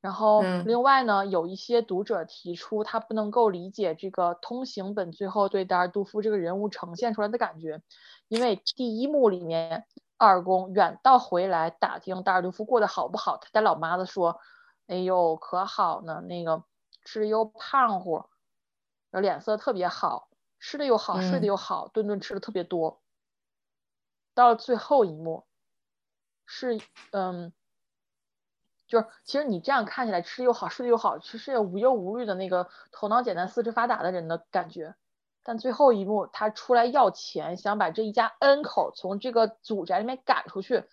[0.00, 7.82] 然后另外呢，有一些读者提出他不能够理解这个通行本最后对达尔杜夫这个人物呈现出来的感觉。
[8.28, 9.86] 因为第一幕里面，
[10.18, 14.40] 二公远道回来打听达尔杜夫过得好不好，他带老妈子说
[14.88, 16.64] ：“哎呦，可好呢，那个
[17.04, 18.24] 吃的又胖乎，
[19.10, 20.28] 脸色特别好，
[20.60, 23.00] 吃的又好，睡的又好，顿顿吃的特别多。”
[24.34, 25.44] 到最后一幕，
[26.44, 26.80] 是
[27.12, 27.52] 嗯，
[28.86, 34.94] 就是其实你这样看起来吃的又好，睡的又好，其实也无忧无虑的那个头脑简单、四肢发达的人的感觉。
[35.46, 40.84] 但最后一幕，他出来要钱，想把这一家 N 口从这个祖宅里面赶出去，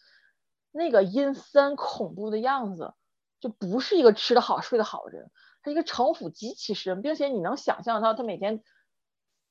[0.71, 2.93] 那个阴森恐怖的样子，
[3.39, 5.31] 就不是一个吃得好睡得好的人，
[5.63, 8.61] 他一个城府极其深，并且你能想象到他每天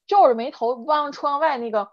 [0.07, 1.93] 皱着眉头望窗外那个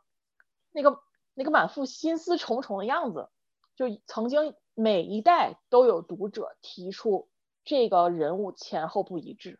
[0.71, 0.99] 那个
[1.37, 3.29] 那个满腹心思重重的样子，
[3.75, 7.29] 就曾经每一代都有读者提出
[7.63, 9.59] 这个人物前后不一致，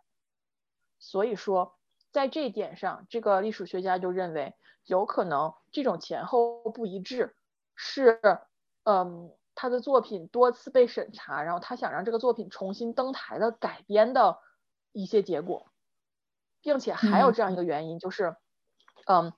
[0.99, 1.75] 所以说。
[2.09, 4.55] 在这一点上，这个历史学家就认为，
[4.85, 7.35] 有可能这种前后不一致
[7.75, 8.19] 是，
[8.85, 14.39] 嗯，他的作品多次被审查，然后他想让这个作品重新登台的改编的
[14.93, 15.67] 一些结果，
[16.61, 18.35] 并且还有这样一个原因，就是，
[19.05, 19.33] 嗯，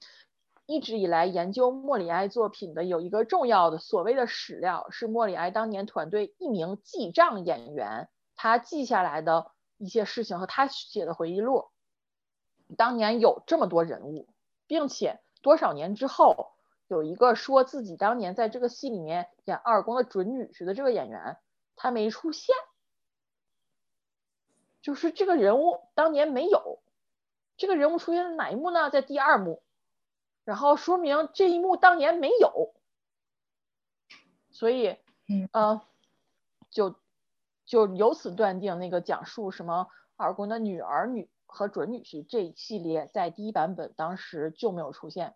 [0.70, 9.49] 一直以来研究莫里埃作品的有一个重要的所谓的史料，是莫里埃当年团队一名记账演员他记下来的
[9.80, 11.70] 一些事情和他写的回忆录。
[12.78, 14.28] 当年有这么多人物，
[14.67, 16.51] 并且多少年之后，
[16.88, 21.38] 有一个说自己当年在这个戏里面演二宫的准女婿的这个演员，
[21.76, 22.55] 他没出现，
[24.84, 26.80] 就是这个人物当年没有，
[27.57, 28.91] 这个人物出现在哪一幕呢？
[28.91, 29.63] 在第二幕，
[30.44, 32.74] 然后说明这一幕当年没有，
[34.52, 34.98] 所以，
[35.52, 35.82] 嗯，
[36.70, 36.96] 就
[37.66, 41.30] 就由此断定那个讲述什么二公的女儿女。
[41.52, 45.34] 和准女婿这一系列在第一版本当时就没有出现。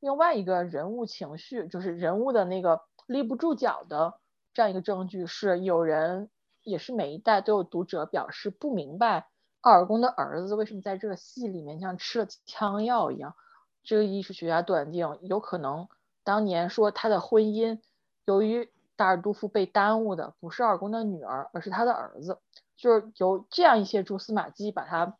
[0.00, 4.18] 另外一个人物情绪，就是人物的那个立不住脚的
[4.54, 6.30] 这样一个证据，是有人
[6.64, 9.28] 也是每一代都有读者表示不明白
[9.60, 13.36] 奥尔公的儿子为什么在这个戏里面像吃了枪药一样。
[13.82, 15.88] 这个艺术学家断定，有可能
[16.24, 17.80] 当年说他的婚姻
[18.26, 22.38] 由于达尔杜夫被耽误的不是奥尔公的女儿，而是他的儿子，
[22.76, 25.16] 就是由这样一些蛛丝马迹把他。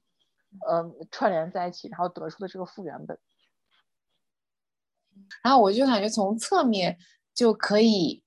[0.69, 3.19] 呃，串联在一起，然后得出的这个复原本。
[5.43, 6.99] 然后我就感觉从侧面
[7.35, 8.23] 就可以，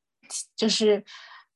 [0.56, 1.06] 就是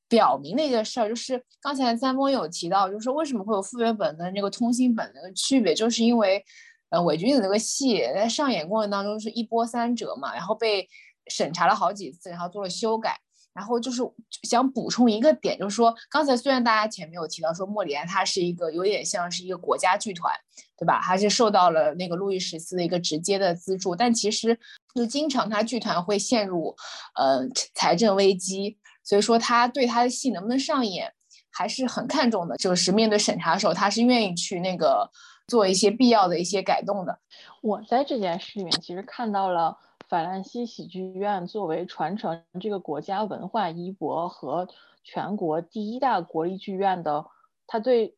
[0.06, 6.44] 表明了一个事儿，就是刚才三波有提到，就是说为什么会有复原本跟那个通信本的区别，就是因为
[6.90, 10.88] 呃伪君子那个戏在上演过程当中是一波三折嘛，然后被
[11.28, 13.18] 审查了好几次，然后做了修改。
[13.52, 14.00] 然后就是
[14.44, 20.32] 想补充一个点，就是说刚才虽然大家前面有提到说莫里埃他是一个有点像是一个国家剧团，
[20.78, 21.00] 对吧？
[21.00, 24.56] 还是受到了那个路易十四的一个直接的资助，但其实
[24.94, 26.76] 就经常他剧团会陷入
[27.16, 27.40] 呃
[27.74, 31.12] 财政危机，所以说他对他的戏能不能上演
[31.50, 32.56] 还是很看重的。
[32.56, 35.10] 就是面对审查的时候，他是愿意去那个
[35.50, 37.18] 做一些必要的一些改动的。
[37.60, 39.76] 我在这件事里面其实看到了。
[40.08, 44.66] 法兰西喜剧院作为传承这个国家文化衣钵和
[45.04, 47.26] 全国第一大国立剧院的，
[47.68, 48.16] 他对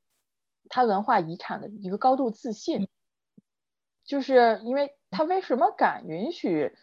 [0.70, 2.88] 他文化遗产的一个高度自信，
[4.06, 6.74] 就是因为他为什么敢允许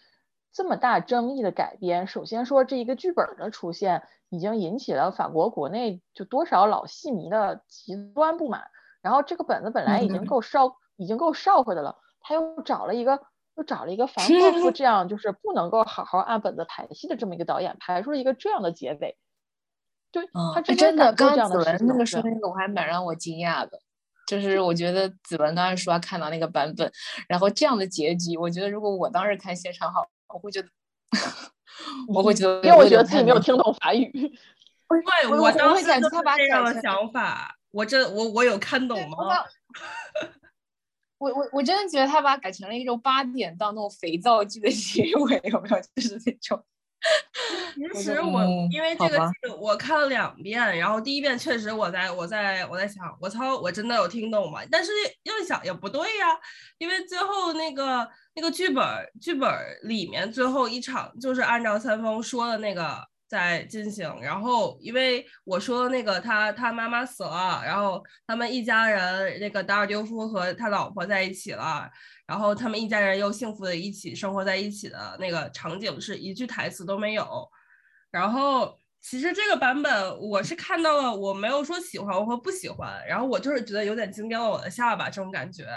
[0.53, 2.05] 这么大争议的改编？
[2.05, 8.69] 首先说这一个剧本的出现已经引起了法国国内就多少老戏迷的极端不满，
[9.01, 13.19] 然后这个本子本来已经够烧，已经够烧火的了，他又找了一个。
[13.57, 19.17] 又找了一个凡霍夫这样，就是不能够好好按本子排戏的这么一个导演，排出了一个这样的结尾。
[20.13, 20.23] 对，
[20.55, 23.77] 他真的刚子文那个说那个，我还蛮让我惊讶的。
[24.25, 26.89] 就是我觉得子文刚才说看到那个版本，
[27.27, 30.69] 然后这样的结局，我觉得如果我当时看现场，好，我会觉得，
[32.07, 34.09] 我会觉得，因为我觉得自己没有听懂法语。
[34.09, 37.58] 对，我当时就是这样的想法。
[37.71, 39.17] 我这我我有看懂吗？
[41.17, 45.81] 我我我真的觉得他把改成了一种八点档那种肥皂剧的结尾，有没有？
[45.95, 46.63] 就是那种。
[47.93, 54.61] 其实我因为这个剧我看了两遍，然后第一遍确实我在我在我在想，我操，我真的有听懂吗？
[54.71, 54.91] 但是
[55.23, 56.27] 又想也不对呀，
[56.77, 58.83] 因为最后那个那个剧本
[59.21, 59.49] 剧本
[59.83, 63.07] 里面最后一场就是按照三丰说的那个。
[63.29, 71.87] 在进行，然后因为我说那个他他妈妈死了，然后他们一家人那个达尔丢夫和他老婆在一起了，
[72.25, 77.47] 然后他们一家人又幸福的一起生活在一起的那个场景是一句台词都没有。
[78.09, 85.67] 然后其实这个版本我是看到了，我没有说喜欢或不喜欢，然后我就是觉得有点惊掉了我的下巴这种感觉。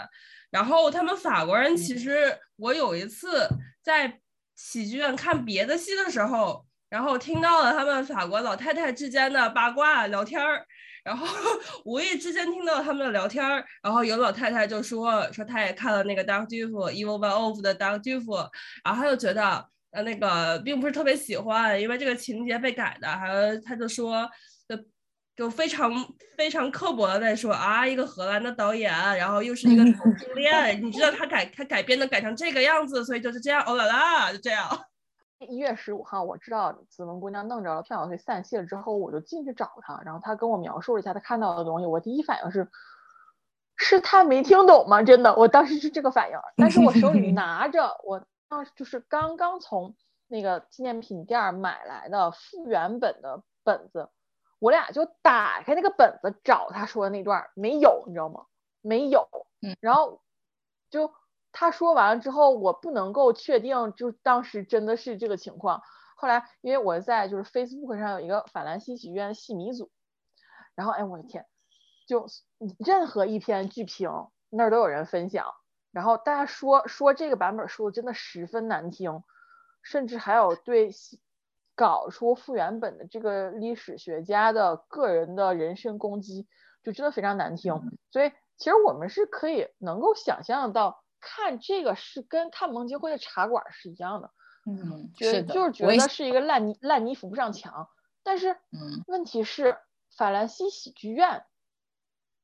[0.50, 3.46] 然后他们法国人其实我有一次
[3.82, 4.18] 在
[4.56, 6.64] 喜剧院看别的戏的时候。
[6.92, 10.62] 然后听到了他们法国老太太之间的八卦聊天儿，
[11.02, 11.26] 然后
[11.86, 18.50] 无意之间听到他们的聊天儿，然后有老太太就说说她也看了那个 Dark d u f Evil One Of 的 Dark d u f
[18.84, 24.28] 然后她就觉得呃那个并不是特别喜欢，因为这个情节被改的，还有她就说
[24.68, 24.76] 就
[25.34, 25.90] 就非常
[26.36, 34.68] 非常刻薄的在说啊一个荷兰的导演，然后又是一个同性恋，你知道他改他改编的改成这个样子，所以就是这样，哦啦啦，就这样。
[35.46, 41.86] 一月十五号，我知道子文姑娘弄着了票，所以散戏了之后，我就进去找她，然后她跟我描述了一下她看到的东西。
[41.86, 42.68] 我第一反应是，
[43.76, 45.02] 是她没听懂吗？
[45.02, 46.36] 真的，我当时是这个反应。
[46.56, 49.94] 但是我手里 拿着我当时就是刚刚从
[50.28, 54.08] 那个纪念品店买来的复原本的本子，
[54.58, 58.46] 我俩就打开那个本子找她说的那段，没有，你知道吗？
[58.80, 59.28] 没有。
[59.60, 59.76] 嗯。
[59.80, 60.20] 然后
[60.90, 61.12] 就。
[61.52, 65.82] 他说完了之后，我不能够确定，就当时真的是这个情况。
[66.16, 69.90] 后来，因为我在就是 Facebook 上有一个法兰西喜剧院戏迷组，
[70.74, 71.46] 然后哎，我的天，
[72.06, 72.26] 就
[72.78, 74.10] 任何一篇剧评
[74.48, 75.52] 那儿都有人分享，
[75.90, 79.22] 然后大家说说这个版本说的真的十分难听，
[79.82, 80.90] 甚至还有对
[81.74, 86.48] 搞出复原本的这个历史学家的个人的人身攻击，
[86.82, 87.74] 就真的非常难听。
[88.10, 91.02] 所以其实我们是可以能够想象到。
[91.22, 94.30] 看这个是跟看蒙杰辉的茶馆是一样的，
[94.66, 97.88] 嗯，觉得就是觉得是一个烂泥烂泥扶不上墙。
[98.22, 99.78] 但是，嗯，问题是
[100.16, 101.44] 法兰西喜剧院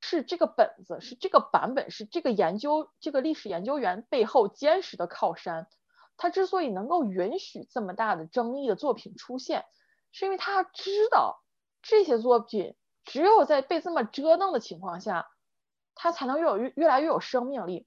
[0.00, 5.68] 是这个本子是这个版本是这个研究这个历史研究员背后坚实的靠山。
[6.16, 9.66] 他之所以能够允许这么大的争议的作品出现，
[10.10, 11.42] 是因为他知道
[11.82, 12.74] 这些作品
[13.04, 15.28] 只有在被这么折腾的情况下，
[15.94, 17.86] 他才能越有越越来越有生命力。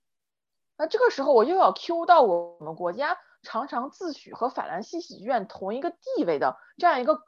[0.82, 7.22] 那这个时候，我又要 Q 到我们国家常常自诩和法兰西喜剧院同一个地位的这样一个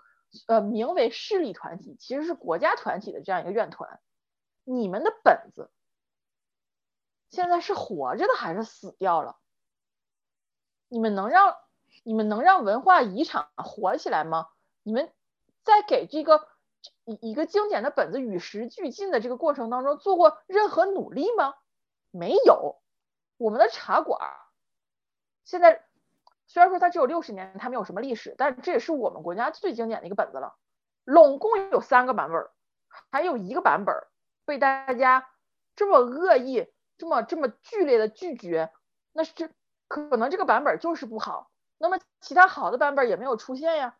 [0.47, 3.99] 呃名为势力团体，其实是国家团体的这样一个院团。
[4.63, 5.69] 你们的本子
[7.29, 9.37] 现在是活着的还是死掉了？
[10.87, 11.55] 你们能让
[12.01, 14.47] 你们能让文化遗产活起来吗？
[14.81, 15.13] 你们
[15.61, 16.47] 在给这个
[17.05, 21.53] 一一个经典的本子与时俱进的这个过程当中做过任何努力吗？
[22.09, 22.79] 没有。
[23.43, 24.17] 我们的茶馆
[25.43, 25.83] 现在
[26.47, 30.55] 虽然说它只有六十年，它没有什么历史，但这也是我们国家最经典的一个本子了。
[31.03, 32.49] 拢共有三个版本，
[33.11, 33.93] 还有一个版本
[34.45, 35.27] 被大家
[35.75, 38.71] 这么恶意、这么这么剧烈的拒绝，
[39.11, 39.51] 那是
[39.89, 41.51] 可能这个版本就是不好。
[41.79, 43.97] 那么其他好的版本也没有出现呀。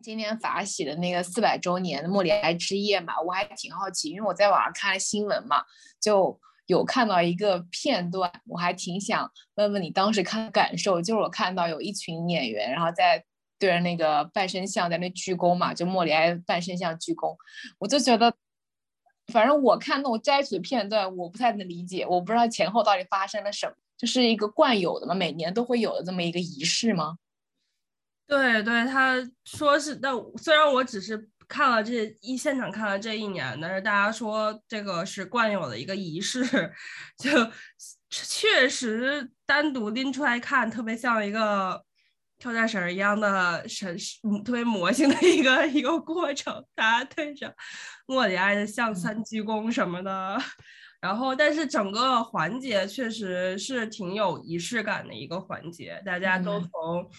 [0.00, 5.64] 今年法喜的那个四百周年的莫里埃之夜嘛，我还挺好奇，因为我在网上看了新闻嘛，
[5.98, 6.38] 就
[6.68, 11.00] 有看到一个片段，我还挺想问问你当时看感受。
[11.00, 13.24] 就是我看到有一群演员，然后在
[13.58, 17.34] 对着那个半身像在那鞠躬嘛，就莫里埃半身像鞠躬，
[17.78, 18.32] 我就觉得，
[19.32, 27.16] 反正我看那种摘取片段，我不太能理解，我不知道前后到底发生了什么，就是一个惯有的嘛，每年都会有的这么一个仪式吗？
[28.26, 29.16] 对对，他
[29.46, 36.44] 说是，但虽然我只是看了这一现场看了这一年，但是大家说这个是惯有的一个仪式，
[37.18, 37.30] 就
[38.10, 41.82] 确实单独拎出来看，特别像一个
[42.38, 43.96] 跳大绳一样的神，
[44.44, 47.54] 特别魔性的一个一个过程，大家对着
[48.06, 50.38] 莫里埃的像三鞠躬什么的，
[51.00, 57.10] 然后但是整个环节确实是挺有仪式感的一个环节，大家都从。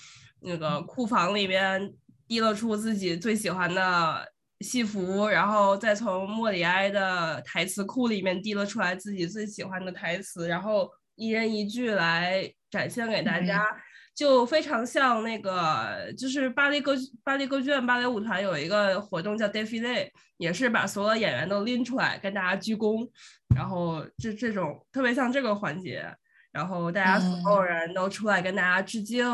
[0.41, 1.93] 那个库房里边
[2.29, 13.65] 提了出自己最喜欢的戏服，然后再从莫里埃的台词库里面提了出来自己最喜欢的台词，然后一人一句来展现给大家，
[14.13, 20.07] 就非常像那个就是巴黎歌巴黎歌剧院芭蕾舞团有一个活动叫 Defile，
[20.37, 23.09] 也是把所有演员都拎出来跟大家鞠躬，
[23.55, 26.05] 然后这这种特别像这个环节，
[26.51, 29.25] 然后大家所有人都出来跟大家致敬。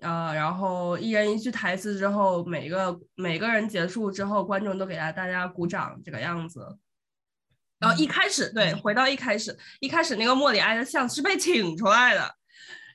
[0.00, 6.78] 呃，然后一人一句台词之后，每个每个人结束之后，观众都给他大家鼓掌，这个样子。
[7.78, 12.34] 然后一开始，对，回到一开始，一开始那个莫里埃的像是被请出来的，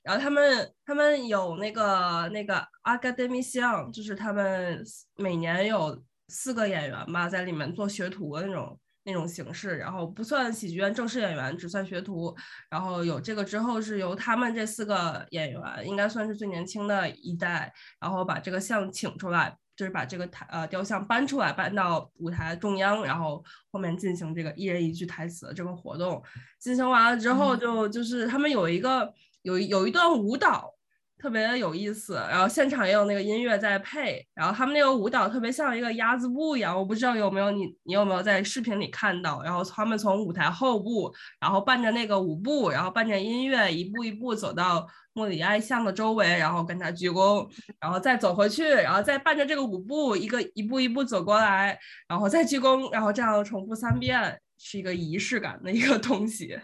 [0.03, 4.83] 然后他们他们有那个那个 Academy 像，就是他们
[5.15, 8.79] 每年有四个演员吧，在里面做学徒的那种。
[9.03, 12.35] 那种形式，然后不算喜剧院正式演员，只算学徒。
[12.69, 26.21] 然后有这个之后，是由他们这四个演员，应该算是最年轻的一代，然后把这个像请出来，就是把这个台呃雕像搬出来，搬到舞台中央，然后后面进行这个一人一句台词的这个活动。
[26.59, 30.73] 进行完了之后，就就是他们有一个有有一段舞蹈。
[31.21, 39.39] 特别的有意思，然后现场也有那个音乐在配，然后他们那个舞蹈特别像一个鸭子步一样，我不知道有没有你，你有没有在视频里看到？
[39.43, 47.47] 然后他们从舞台后部，然后伴着那个舞步，然后伴着音乐，一步一步走到莫里埃像的周围，然后跟他鞠躬，
[47.79, 56.59] 然后再走回去，然后再伴着这个舞步，一个一步一步走过来，然后再鞠躬，然后这样重复三遍，是一个仪式感的一个东西。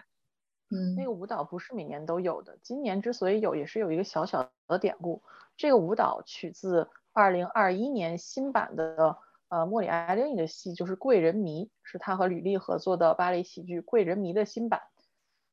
[0.69, 2.57] 嗯，那个舞蹈不是每年都有的。
[2.61, 5.23] 今年之所以有，也是有一个小小的典故。
[5.55, 9.17] 这个舞蹈取自二零二一年新版的
[9.49, 14.81] 呃莫里埃另一个戏，就是《贵人迷》，是他和吕丽合作的芭蕾喜剧《贵人迷》的新版。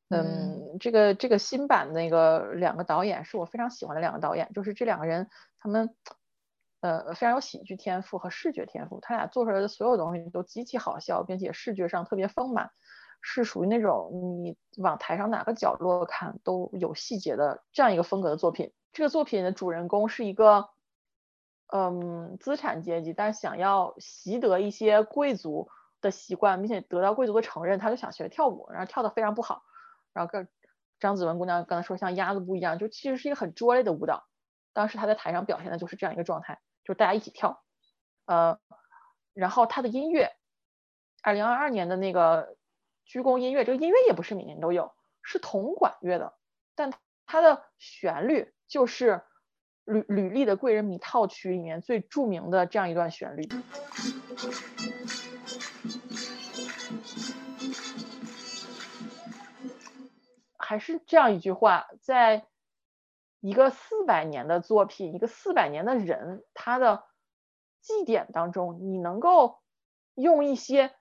[0.09, 5.95] 嗯，这个这个新版那个两个导演是我非常喜欢的两个导演，就是这两个人他们
[6.81, 12.69] 呃非常有喜剧天赋和视觉天赋，他俩做出来的所有东西都极其好笑，并且视觉上特别丰满。
[13.27, 18.71] 是属于那种你往台上哪个角落看都有细节的这样一个风格的作品。
[18.93, 20.69] 这个作品的主人公是一个，
[21.73, 25.69] 嗯，资产阶级，但想要习得一些贵族
[26.01, 29.63] 的习惯，并且得到贵族的承认，他就想学跳舞，然后跳得非常不好。
[30.13, 30.47] 然后跟
[30.99, 34.27] 张子文姑娘刚才说像鸭子步一样，就其实是一个很拙劣的舞蹈。
[34.71, 37.63] 当时他在台上表现的就是这样一个状态，就是大家一起跳，
[38.27, 38.59] 呃，
[39.33, 40.29] 然后他的音乐，
[41.23, 42.54] 二零二二年的那个。
[43.05, 44.91] 鞠躬音乐，这个音乐也不是每年都有，
[45.21, 46.33] 是铜管乐的，
[46.73, 46.91] 但
[47.27, 49.21] 它的旋律就是
[49.83, 53.47] 吕吕丽的《贵人迷》套曲里面最著名的这样一段旋律。
[60.57, 62.47] 还是这样一句话，在
[63.39, 67.03] 一个四百年的作品，一个四百年的人，他的
[67.81, 69.59] 祭典当中，你能够
[70.15, 70.91] 用一些。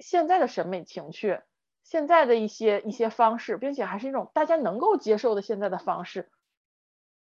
[0.00, 1.40] 现在的审美情趣，
[1.82, 6.30] 现在的一些一些方式，并且还是一种大家能够接受的现在的方式，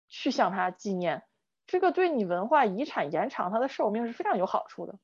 [0.09, 1.25] 去向他纪念，
[1.67, 4.99] 这个对你文化遗产延长它的寿命是非常有好处的。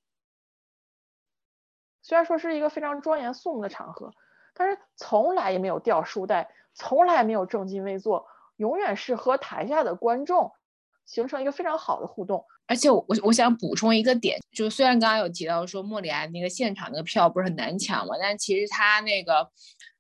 [2.03, 4.13] 虽然说是一个非常庄严肃穆的场合，
[4.55, 10.53] 但是从来也没有掉书袋，从来没有正襟危坐，永远是和台下的观众
[11.05, 12.47] 形成一个非常好的互动。
[12.67, 19.51] 而且我我想补充一个点，就虽然刚刚有提到说莫里埃那个现场那个票不是很难抢嘛，但其实他那个，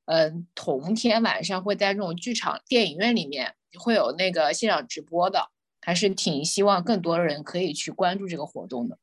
[0.06, 5.48] 嗯，同天晚上会在这种剧场电影院里面会有那个现场直播的，
[5.80, 8.98] 还是挺希望更多人可以去关注这个活动的。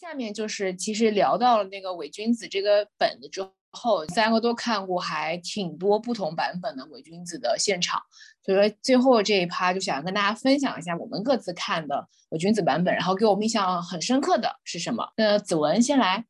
[0.00, 8.02] 下面就是其实聊到了那个伪君子这个本子之后，三个都看过，还挺多不同版本的伪君子的现场。
[8.44, 15.08] 所以说最后这一趴就想跟大家分享一下我们各自看的伪君子版本，然后给我们印象很深刻的是什么？
[15.16, 16.24] 那子文先来。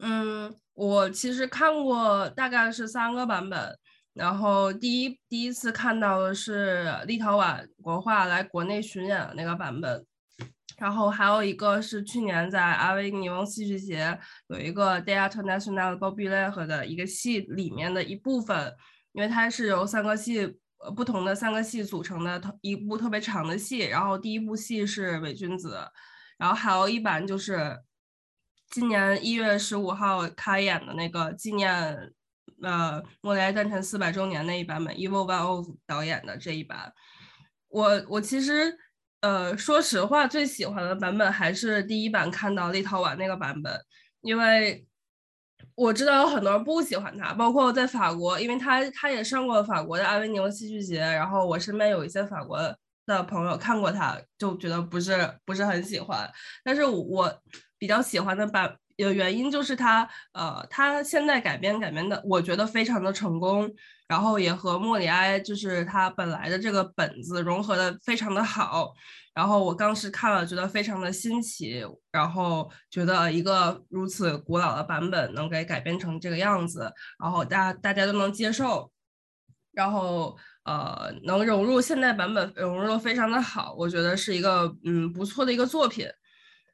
[0.00, 3.76] 嗯，我其实看过大概是三个版本，
[4.14, 10.04] 然后第一第一次看到的是立陶宛国画来国内巡演的那个版本。
[10.76, 14.16] 然后还有一个是去年在阿维尼翁戏剧节
[14.46, 18.72] 有一个 Teatro Nacional Popular 的一个戏里面的一部分，
[19.10, 23.78] 因为它是由三个戏呃不同的三个戏组成的一部特别长的戏。
[23.78, 25.76] 然后第一部戏是《伪君子》，
[26.36, 27.78] 然后还有一版就是
[28.70, 32.12] 今年一月十五号开演的那个纪念
[32.62, 36.92] 呃莫里埃诞辰四百周年那一版本，Ivo Van O 导演的这一版。
[37.68, 38.78] 我我其实。
[39.20, 43.76] 呃，说实话，最喜欢的版本还是第一版看到立陶宛那个版本，
[44.20, 44.86] 因为
[45.78, 52.58] 我知道有很多人不喜欢他，包括在法国，因为他他也上过法国的阿维尼翁戏剧节，然后我身边有一些法国
[53.06, 56.28] 的朋友看过他，就觉得不是不是很喜欢，
[56.64, 57.32] 但是我
[57.78, 63.70] 比较喜欢的版有原因就是他呃，他现在改编改编的，我觉得非常的成功。
[64.08, 68.90] 然后也和莫里埃就是他本来的这个本子融合的非常的好，
[69.38, 78.90] 然后我当时看了觉得非常的新奇，然后觉得一个如此古老的版本能给改编成这个样子，然后大大家都能接受，
[79.70, 86.04] 然后呃能融入现代版本融入的非常的好，我觉得是一个嗯不错的一个作品。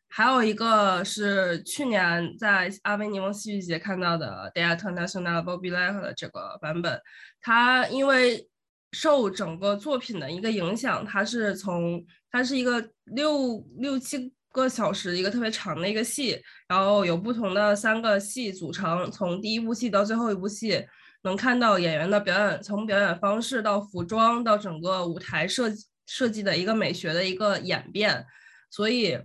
[0.09, 6.99] 还有一个是去年在阿维尼翁戏剧节看到的《Teatro Nacional Popular》的这个版本，
[7.43, 8.49] 它因为
[8.93, 12.03] 受整个作品的一个影响，它是从
[12.35, 20.85] 它是一个六六七个小时一个特别长的一个戏，然后有不同的三个戏组成，从第一部戏到最后一部戏，
[21.23, 28.27] 能看到演员的表演，从表演方式到服装到整个舞台设计设计的一个美学的一个演变，
[28.69, 29.17] 所以。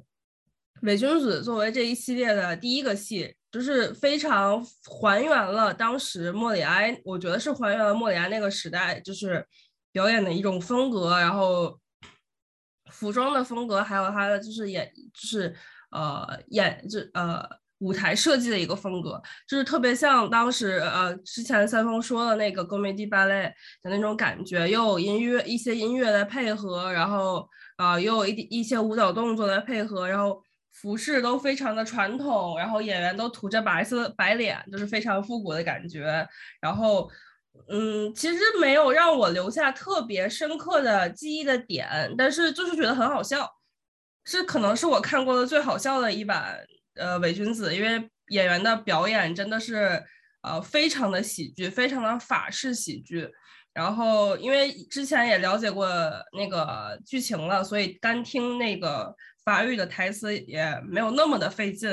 [0.84, 9.46] 伪君子作为这一系列的第一个戏，就是非常还原了当时莫里埃，我觉得是还原了莫里埃那个时代，就是
[9.92, 11.78] 表演的一种风格，然后
[13.00, 15.56] 服装的风格，还有他的就是演，就是
[15.92, 17.44] 呃演就呃
[17.80, 23.48] 舞台设计的一个风格，就是特别像当时呃之前三丰说的那个《g o m e d i Ballet》
[23.84, 27.48] 的那种感觉，又有音乐一些音乐来配合，然后
[27.78, 30.44] 啊又有一一些舞蹈动作来配合，然后。
[30.72, 36.26] 服饰都非常的传统，然后演员都涂着白色白脸，就是非常复古的感觉。
[36.62, 37.10] 然后，
[37.68, 43.50] 嗯，其实没有让我留下特别深刻的记忆的点，但是就是觉得很好笑，
[44.24, 46.58] 是可能是我看过的最好笑的一版
[46.96, 50.04] 呃伪君子，因为演员的表演真的是
[50.42, 53.30] 呃非常的喜剧，非常的法式喜剧。
[53.74, 55.88] 然后因为之前也了解过
[56.38, 59.16] 那个剧情了，所以单听那个。
[59.46, 61.90] 法语的台词也没有那么的费劲，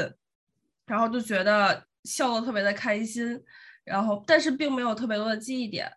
[0.84, 3.42] 然后就觉得笑得特别的开心，
[3.86, 5.90] 然后但是并没有特别多的记忆点，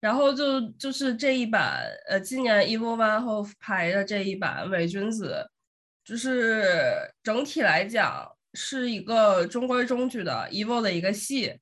[0.00, 5.48] 然后就就是这一版呃今年 e v o Van Hove 拍的这一版伪君子，
[6.04, 6.62] 就是
[7.22, 11.58] 整体来讲是一个中规中矩的 e v o 的一个戏，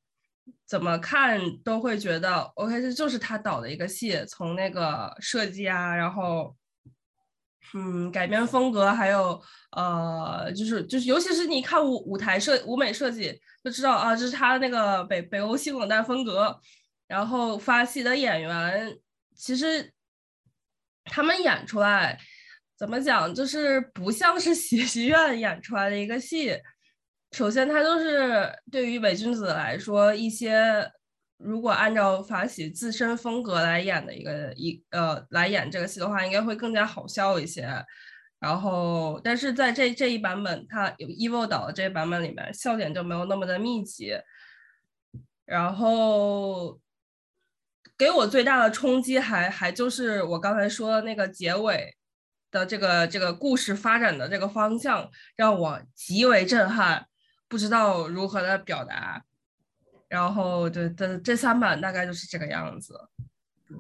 [0.66, 6.57] 怎么看都会觉得 OK 这就是他导的一个戏，从那个设计啊，然后。
[7.74, 16.60] 嗯，改编风格还有呃，就是就是，尤其是你看舞舞台设舞美设计，就知道啊，这是他那个北北欧性冷淡风格。
[17.08, 18.96] 然后发戏的演员，
[19.36, 19.92] 其实
[21.04, 22.18] 他们演出来
[22.78, 26.58] 怎么讲，就是不像是戏剧院演出来的一个戏。
[27.32, 30.90] 首先，他都是对于伪君子来说一些。
[31.43, 37.68] 如果按照法喜自身风格来演的一个一呃来演这个戏的话，应该会更加好笑一些。
[38.38, 44.14] 然后，但是在这这一版本，它有 Evo 导的这版本里面，笑点就没有那么的密集。
[45.45, 46.80] 然后，
[47.97, 51.97] 给我最大的冲击还还就是我刚才说的那个结尾
[52.51, 57.07] 的这个这个故事发展的这个方向，让我极为震撼，
[57.47, 59.22] 不知道如何的表达。
[60.12, 63.00] 然后，对这这三版大概就是这个样子。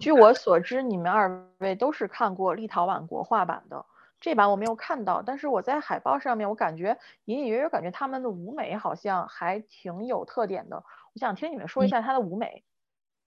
[0.00, 3.84] 据我所知，你们二位都是看过立陶宛国画版的，
[4.18, 5.20] 这版我没有看到。
[5.20, 10.76] 但是我在海报上面，我感觉隐隐约约感觉他们的舞美好像还挺有特点的。
[10.76, 12.64] 我想听你们说一下他的舞美。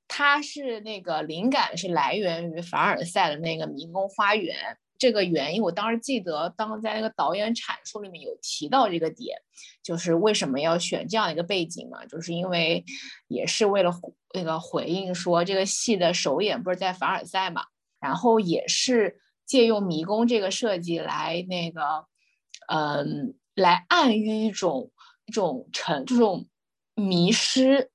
[0.07, 9.37] 它是那个灵感是来源于凡尔赛的那个迷宫花园，这个原因，我当时记得，当在那个导演阐述里面有提到这个点，
[9.83, 12.83] 就是为什么要选这样一个背景嘛，就是因为
[13.27, 13.91] 也是为了
[14.33, 17.65] 那个回应说这个戏的首演不是在凡尔赛嘛，
[17.99, 22.05] 然后也是借用迷宫这个设计来那个，
[22.67, 24.91] 嗯，来暗喻一种
[25.25, 26.47] 一种沉这种
[26.95, 27.91] 迷失。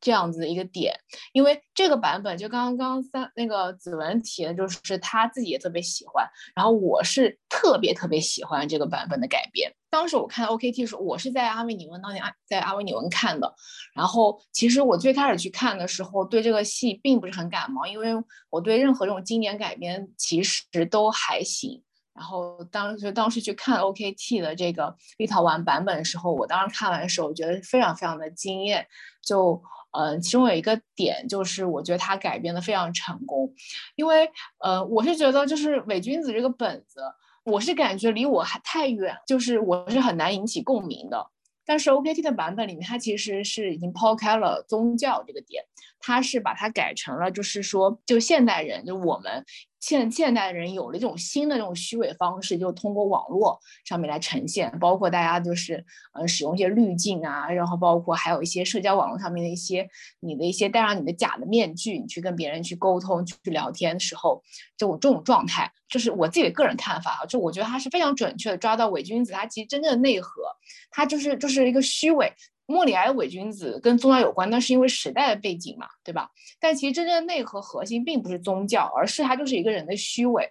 [0.00, 0.94] 这样子的一个点，
[1.32, 6.24] 因为这个版本就刚刚三那个子文提的，就是他自己也特别喜欢，
[6.54, 9.72] 然后我是特别特别喜欢这个版本的改编。
[9.90, 13.52] 当时我看 OKT 时候，我是在阿维尼文当年在阿维尼文看的，
[13.94, 18.10] 然后其实我最开始去看的时候，对这个戏并不是很感冒，因为
[18.50, 21.82] 我对任何这种经典改编其实都还行。
[22.14, 28.86] 然后当时当时去看 OKT 的这个立陶宛版本的时候，我当时看完的时候，我觉得非常非常的惊艳，
[29.22, 29.60] 就。
[29.98, 33.52] 嗯，其中有一个点就是，我觉得它改编的非常成功，
[33.96, 34.30] 因为
[34.60, 37.00] 呃，我是觉得就是伪君子这个本子，
[37.44, 41.26] 我是感觉离我还太远，就是我是很难引起共鸣的。
[41.66, 45.64] 但是 OKT 的版本里面，它其实是已经抛开了宗教这个点，
[46.00, 49.44] 它是把它改成了就是说，就现代人，就我们。
[49.80, 55.84] 现现代人有了这种新的这种虚伪方式，就通过网络上面来呈现，包括大家就是
[56.14, 59.88] 呃使用一些滤镜啊，然后包括还有一些社交网络上面的一些
[60.18, 64.42] 你的一些戴上你的假的面具，你去跟别人去沟通去聊天的时候，
[64.76, 70.42] 这种这种状态，就是我自己的个人看法啊，就我觉得他是非常准确的抓到伪君子他其实真正的内核，
[70.90, 72.32] 他就是就是一个虚伪。
[72.70, 76.30] 莫里埃伪君子跟宗教有关，那是因为时代的背景嘛，对吧？
[76.60, 80.50] 但其实真正的内核核心并不是宗教，而是他就是一个人的虚伪。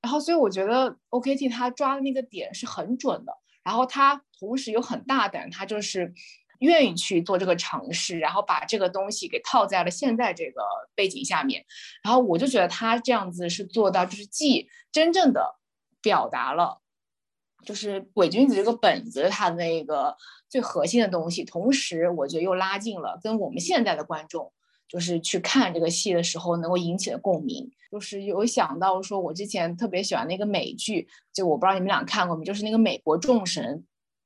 [0.00, 3.32] 然后，所以我觉得 OKT 他抓的那个点是很准的。
[3.64, 6.14] 然后他同时又很大胆，他就是
[6.60, 10.62] 愿意去做这个尝试，然后把这个东西给套在了现在这个
[10.94, 11.66] 背景下面。
[12.04, 15.56] 然后我就觉得他这样子是做到，就是既真正的
[16.00, 16.80] 表达了。
[17.64, 20.16] 就是伪君子这个本子，它的那个
[20.48, 24.52] 最核心的东西，同时我觉得又拉近了跟我们现在的观众，
[24.88, 27.70] 就是去看这个戏的时候能够引起的共鸣。
[27.90, 33.64] 就是有想到说，我之前特别喜欢那个美剧，就我不知道你们俩看过没，就是那个《美国众神》，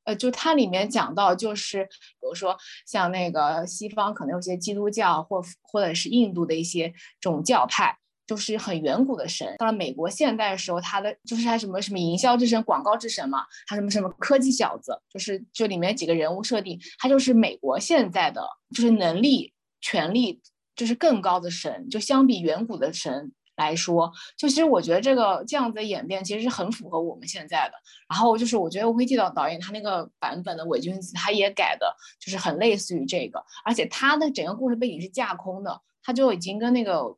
[0.04, 2.56] 呃，就它里面讲到，就是比如说
[2.86, 7.98] 像那个西方可能有些基督教或或者是印度的一些这种教派。
[8.32, 18.42] 就是很远古的神，到了美国现代的时候，他的就是他什么什么营销之神、广告之神嘛，他什么什么科技小子，就是就里面几个人物设定，他就是美国现在的
[18.74, 19.52] 就是能力、
[19.82, 20.40] 权力
[20.74, 27.74] 就是更高的神，就相比远古的神来说，就其实我觉得这个这样子的演变其实是很符合我们现在的。
[28.08, 37.14] 然后就是我觉得 O.K.T 导导演他那个版本的伪君子，他也改的就是很类似于这个，而且他的整个故事背景是架空的，他就已经跟那个。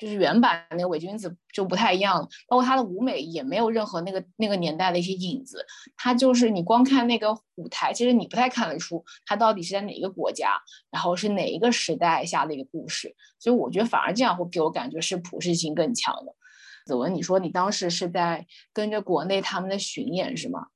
[0.00, 10.58] 就是原版那个伪君子就不太一样了，包括他的舞美也没有任何那个那个年代的一些影子，他就是你光看那个舞台，其实你不太看得出他到底是在哪一个国家，
[10.90, 16.34] 然后是哪一个时代下的一个故事，所以我觉得反而这样会给我感觉是普适性更强的。
[16.86, 20.68] 子文，你说你当时是在跟着国内他们的巡演是吗？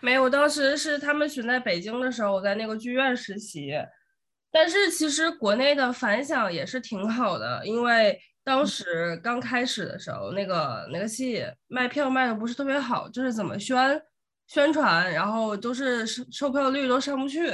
[0.00, 3.72] 没有，当时是他们巡在北京的时候，我在那个剧院实习，
[4.50, 8.18] 但是其实国内的反响也是挺好的，因为。
[8.42, 14.02] 当时刚开始的时候，那个那个戏卖票卖的不是特别好，就是怎么宣
[14.46, 17.52] 宣传，然后都是售售票率都上不去，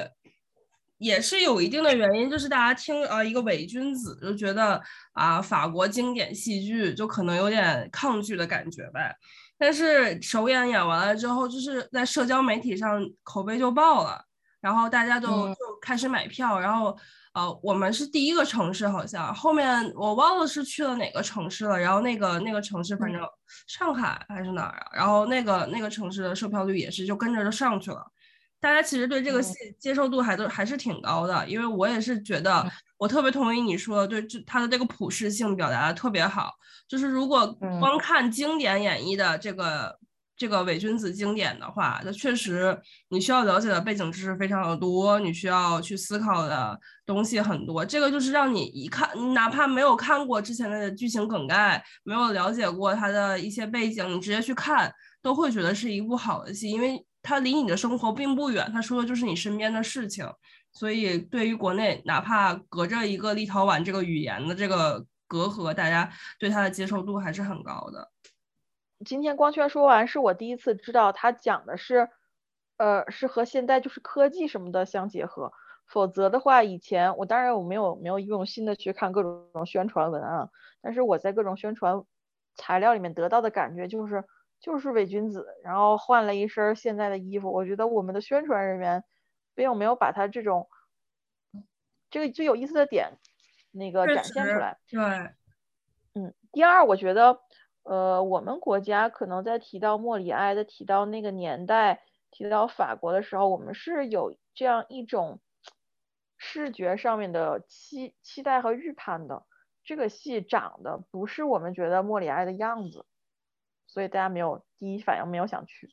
[0.99, 4.81] 也是有一定的原因，就是大家听啊一个伪君子就觉得
[5.13, 9.15] 啊法国经典戏剧就可能有点抗拒的感觉呗。
[9.59, 14.25] 但是首演演完了之后，就是在社交媒体上口碑就爆了，
[14.61, 16.97] 然后大家都就开始买票，然后。
[17.37, 21.79] 呃，我们是第一个城市，好像后面我忘了是去了哪个城市了。
[21.79, 23.21] 然后那个那个城市，反正
[23.67, 24.87] 上海还是哪儿啊？
[24.95, 28.03] 然后那个那个城市的售票率也是就跟着就上去了。
[28.59, 32.67] 大家其实对这个戏接受度还都还是挺高的，因为我也是觉得，
[32.97, 36.55] 我特别同意你说的，对，这它的这个普适性表达的特别好。
[36.89, 37.47] 就是如果
[37.79, 39.99] 光看经典演绎的这个。
[40.37, 42.79] 这个伪君子经典的话，那确实
[43.09, 47.85] 你需要了解的背景知识非常的多，你需要去思考的东西很多。
[47.85, 60.29] 这个就是让你一看，哪怕没有看过之前的剧情梗概，没有了解过它的一些背景，你直接去看都会觉得是一部好的戏，因为它离你的生活并不远，它说的就是你身边的事情。
[60.73, 68.11] 所以对于国内，哪怕隔着一个立陶宛这个语言的这个隔阂，大家对它的接受度还是很高的。
[69.05, 72.09] 今天光圈说完，是我第一次知道他讲的是，
[72.77, 75.53] 呃，是和现在就是科技什么的相结合。
[75.87, 82.03] 否则的话，以前我当然我没有没有用心的去看各种宣传文案，但是我在各种宣传
[82.57, 84.25] 材料里面得到的感觉就是
[84.59, 87.53] 就是伪君子，然后换了一身现在的衣服。
[87.53, 89.05] 我觉得我们的宣传人员
[89.55, 90.69] 并没有把他这种
[92.11, 93.19] 这个最有意思的点
[93.71, 94.79] 那个展现出来。
[94.89, 95.01] 对，
[96.15, 97.39] 嗯，第二，我觉得
[97.87, 105.41] 呃，我们国家可能在提到莫里埃的提到那个年代，提到法国的时候，我们是有这样一种
[106.37, 109.45] 视觉上面的期期待和预判的。
[109.85, 113.07] 这个戏长得不是我们觉得莫里埃的样子，
[113.87, 115.89] 所以大家没有第一反应没有想去。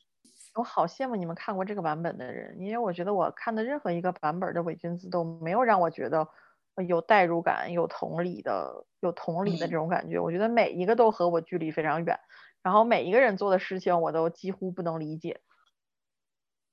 [0.56, 6.28] 我好羡慕你们看过这个版本的人，因为我觉得我看的任何一个版本的伪君子都没有让我觉得
[6.88, 10.18] 有代入感、有同理的、有同理的这种感觉。
[10.18, 12.18] 我觉得每一个都和我距离非常远，
[12.62, 15.40] 然后每一个人做的事情我都几乎不能理解。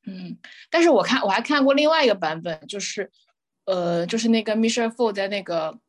[0.06, 0.38] 嗯，
[0.70, 3.12] 但是我看我还看过另外一个版本，就是
[3.66, 5.80] 呃，就是那个 Michelle Fo 在那个。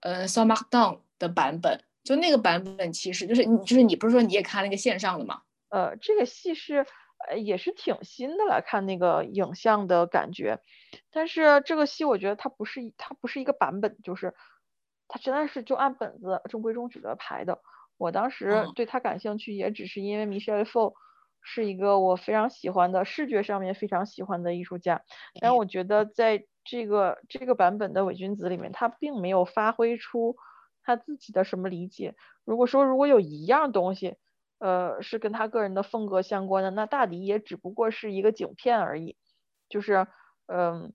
[0.00, 5.40] 呃 s o m a r d o w n 的版本，就那个版本，其实就是你，就是你不是说你也看那个线上的吗？
[5.70, 6.86] 呃，这个戏是，
[7.28, 10.60] 呃，也是挺新的了，看那个影像的感觉。
[11.10, 14.34] 但是这个戏我觉得它不是，它不是一个版本，就是
[15.08, 17.60] 它真的是就按本子中规中矩的排的。
[17.96, 20.94] 我当时对它感兴趣，也只是因为 Michelle Fo
[21.40, 25.02] 是一个我非常喜欢的视觉上面非常喜欢的艺术家，
[25.38, 30.36] 但我觉得在这个这个版本的伪君子里面，他并没有发挥出
[30.82, 32.14] 他自己的什么理解。
[32.44, 34.16] 如果说如果有一样东西，
[34.58, 39.16] 呃，是跟他个人的风格相关的，那大抵也只不过是一个景片而已。
[39.68, 40.06] 就是，
[40.46, 40.92] 嗯，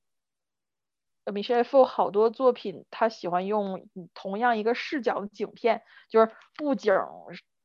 [1.34, 6.94] 米歇尔·夫好多作品，他喜欢用同样一个视角的景片，就是布景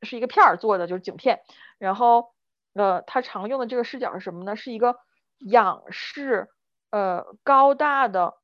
[0.03, 1.40] 是一个片儿做的，就是景片。
[1.78, 2.32] 然后，
[2.74, 4.57] 呃，他常用的这个视角是什么呢？
[4.57, 4.97] 是一个
[5.38, 6.49] 仰视。
[6.90, 8.34] 呃，高大的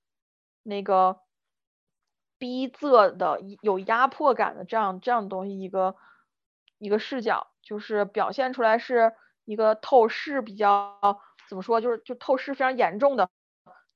[0.65, 1.21] 那个
[2.39, 5.95] 逼仄的、有压迫感的这样这样的东西，一个
[6.83, 9.13] 一个视角，就是表现出来是
[9.45, 10.99] 一个透视比较
[11.49, 13.29] 怎么说，就是就透视非常严重的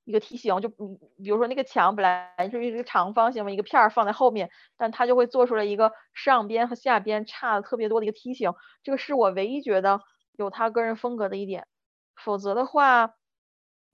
[0.04, 0.60] 一个梯形。
[0.60, 0.68] 就
[1.16, 8.54] 你比如说那个墙本来是一个长方形嘛，一个片儿放在后面，但它就会做出来一个上边和下边差的特别多的一个梯形。
[8.84, 10.00] 这个是我唯一觉得
[10.36, 11.66] 有他个人风格的一点，
[12.14, 13.14] 否则的话。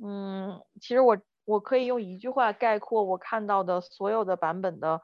[0.05, 5.01] 嗯，其实我我可以用一句话概括我看到的所有的版本的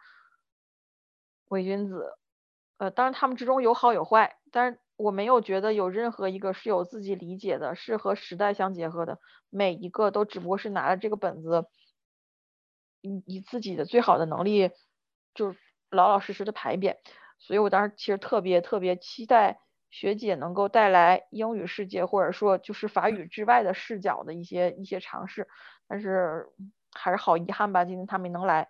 [1.49, 2.18] 伪君子，
[2.79, 9.19] 呃，当然他们之中有好有坏，但是我没有觉得有任何一个是有自己理解的，是和时代相结合的，
[9.51, 11.67] 每一个都只不过是拿着这个本子，
[13.03, 14.71] 以以自己的最好的能力，
[15.35, 15.55] 就
[15.91, 16.99] 老老实实的排演，
[17.39, 19.61] 所以我当时其实特别特别期待。
[19.91, 25.49] 学姐能够带来英语世界，或者说就是法语之外的视角的一些一些尝试，
[25.89, 26.47] 但是
[26.93, 28.69] 还是好遗憾吧，今天她没能来。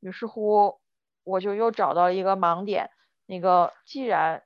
[0.00, 0.78] 于是乎，
[1.24, 2.90] 我就又找到了一个盲点。
[3.26, 4.42] 那个既然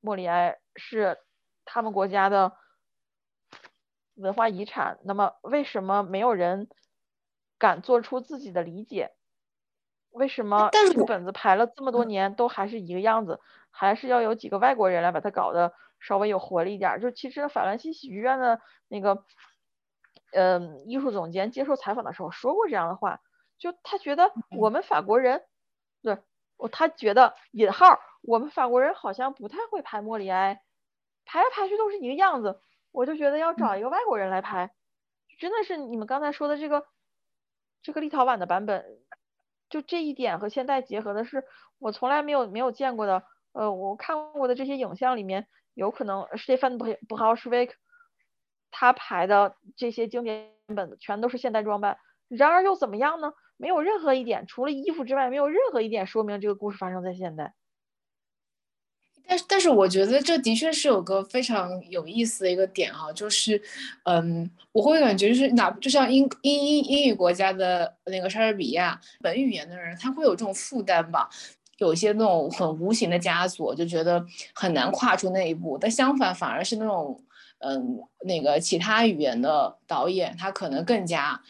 [0.00, 1.18] 莫里埃是
[1.64, 2.56] 他们国家的
[4.14, 6.68] 文化遗产，那么为什么没有人
[7.58, 9.12] 敢做出自己的理解？
[10.10, 13.40] 为什么这个本子排了这么多年都还是一个样子？
[13.70, 17.00] 还是要有几个外国人来把它搞得稍微有活力一点。
[17.00, 19.24] 就其实法兰西喜剧院的那个，
[20.32, 23.20] 嗯，艺术总监接受采访的时候说过这样的话，
[23.58, 25.44] 就他觉得我们法国人，
[26.02, 26.18] 对，
[26.56, 30.60] 我他觉得引号，我们法国人好像不太会拍莫里埃，
[31.24, 32.60] 排来排去都是一个样子。
[32.92, 34.70] 我就觉得要找一个外国人来拍，
[35.38, 36.84] 真的是你们刚才说的这个
[37.82, 38.84] 这个立陶宛的版本，
[39.70, 41.42] 就这一点和现代结合的是
[41.78, 43.24] 我从来没有没有见过的。
[43.52, 46.84] 呃，我看过的这些影像里面，有可能 Stefan b
[47.16, 47.74] h a u s h w i k
[48.70, 51.96] 他排的这些经典本子全都是现代装扮。
[52.28, 53.32] 然而又怎么样呢？
[53.56, 57.54] 没有任何一点，除了衣服之外，没有任何一点说明这个故事发生在现代。
[59.28, 63.60] 但是，但是我觉得这的确是有个非常有意思的一个点哈，就是，
[64.04, 71.28] 嗯，我会感觉就是哪，就像英英英英语国家的那个莎士比亚本语言的人，他会有这种负担吧。
[71.76, 74.24] 有些那种很无形的枷锁，就觉得
[74.54, 75.78] 很难跨出那一步。
[75.78, 77.22] 但相反，反而是那种，
[77.58, 81.40] 嗯，那个其他语言的导演，他可能更加，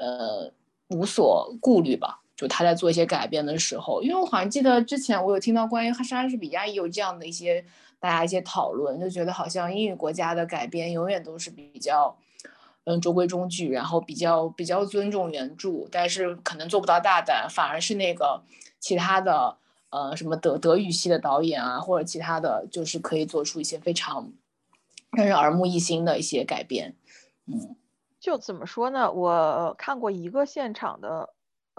[0.00, 0.52] 呃，
[0.90, 2.23] 无所顾虑吧。
[2.36, 7.64] 就他在做一些改变的时候，因为我好像记得之前我有听到关于莎士比亚也有这样的一些
[7.98, 12.16] 大家一些讨论，就觉得好像英语国家的改编永远都是比较，
[12.84, 18.42] 嗯，中规中矩，然后比较比较尊重原著，但是可能做不到大胆，反而是那个。
[18.80, 19.56] 其他的
[19.88, 24.30] 呃什么德德语系的导演啊，或者其他的就是可以做出一些非常
[25.12, 26.94] 让人耳目一新的一些改编。
[27.46, 27.76] 嗯，
[28.20, 29.10] 就怎么说呢？
[29.10, 31.30] 我看过一个现场的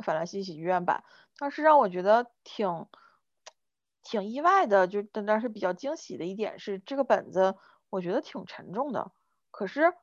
[0.03, 1.03] 法兰西喜剧院版，
[1.37, 2.87] 当时让我觉得挺
[4.03, 7.55] 挺意外的，就但是比较惊喜的一点是，这个本子
[7.89, 9.11] 我觉得挺沉重的，
[9.51, 9.93] 可是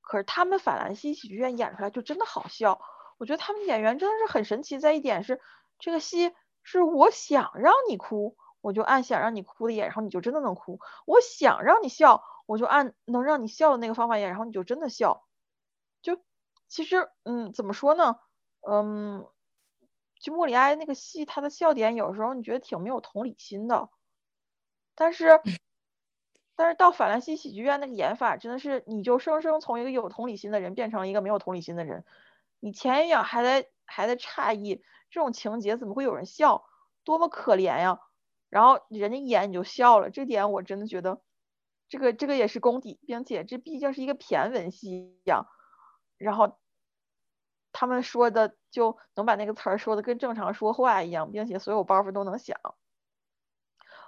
[0.00, 2.80] 可是他们法兰西喜剧院演出来就真的好笑。
[3.18, 5.40] 我觉得他们演员真的是很神奇，在一点是
[5.78, 15.26] 这个戏是我想让你哭，我就按想让你哭的演，然后你就真的能哭；我想让你笑，我就按能让你笑的那个方法演，然后你就真的笑。
[16.02, 16.18] 就
[16.66, 18.16] 其实嗯，怎么说呢？
[18.68, 19.26] 嗯。
[20.22, 23.88] 就莫里埃那个戏，他的笑点有时候你觉得挺没有同理心的，
[24.94, 25.40] 但是，
[26.56, 32.04] 但是到法兰西喜剧院那个演法，真的是你就生生从一个有同理心的人变成了一个没有同理心的人，
[32.60, 36.66] 你前一秒还在还在诧异这种情节怎么会有人笑，
[37.02, 37.98] 多么可怜呀，
[38.50, 41.22] 然后人家一演你就笑了，这点我真的觉得
[41.88, 45.46] 这个这个也是功底，并且这毕竟是一个骈文戏呀，
[46.18, 46.58] 然后。
[47.80, 52.58] 他们说的就能把那个词儿说的跟正常说话一样，并且所有包袱都能想。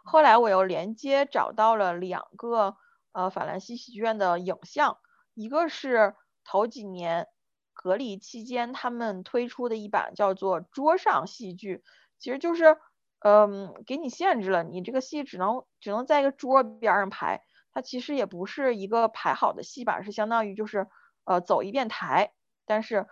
[0.04, 2.76] 后来我又连接找到了两个
[3.12, 4.98] 呃法兰西戏剧院的影像，
[5.32, 6.14] 一个是
[6.44, 7.28] 头几年
[7.72, 11.82] 隔离期间他们推出的一版叫做桌上戏剧，
[12.18, 12.76] 其实就是
[13.20, 17.42] 嗯给你限制了，你这个戏只能只能在一个桌边上排，
[17.72, 20.88] 它其实也不是一个排好的戏吧，是相当于就是
[21.24, 22.34] 呃走一遍台，
[22.66, 23.06] 但是。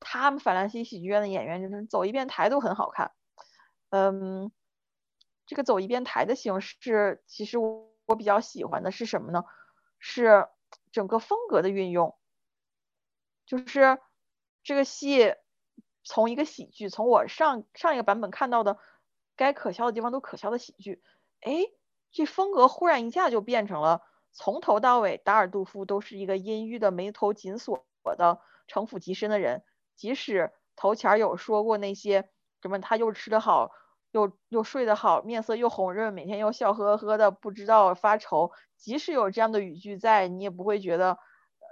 [0.00, 3.12] 他们法兰西喜剧院的演员就是走一遍台都很好看，
[3.90, 4.50] 嗯，
[5.46, 9.44] 这个走一遍台的形式，其实我我比较喜欢的是什么呢？
[9.98, 10.48] 是
[10.90, 12.18] 整个风格的运用，
[13.46, 14.00] 就是
[14.62, 15.34] 这个戏
[16.02, 18.78] 从一个喜剧，从我上上一个版本看到的
[19.36, 21.02] 该可笑的地方都可笑的喜剧，
[21.40, 21.66] 哎，
[22.10, 27.86] 这风格忽然一下就变成了从头到尾达尔杜夫都是一个阴郁的眉头紧锁
[28.16, 29.62] 的城府极深的人。
[30.00, 32.30] 即使头前有说过那些
[32.62, 33.70] 什么，他又吃得好，
[34.12, 38.50] 又又睡得好，面色又红润，每天又笑呵呵的，不知道发愁。
[38.78, 41.18] 即使有这样的语句在，你也不会觉得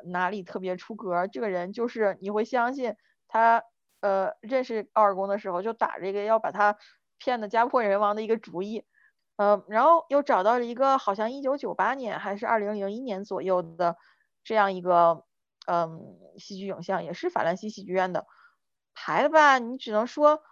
[0.04, 1.26] 哪里特别出格。
[1.26, 2.96] 这个人就是你会相信
[3.28, 3.62] 他，
[4.02, 6.76] 呃，认识奥尔公的时候就打这个要把他
[7.16, 8.84] 骗的家破人亡的一个主意，
[9.38, 13.96] 呃，然后又找到了一个好像一九九八年还是二零零一年左右的
[14.44, 15.24] 这样一个。
[15.70, 18.26] 嗯，戏剧影像也是法兰西戏剧院的
[18.94, 19.58] 排的吧？
[19.58, 20.42] 你只能说，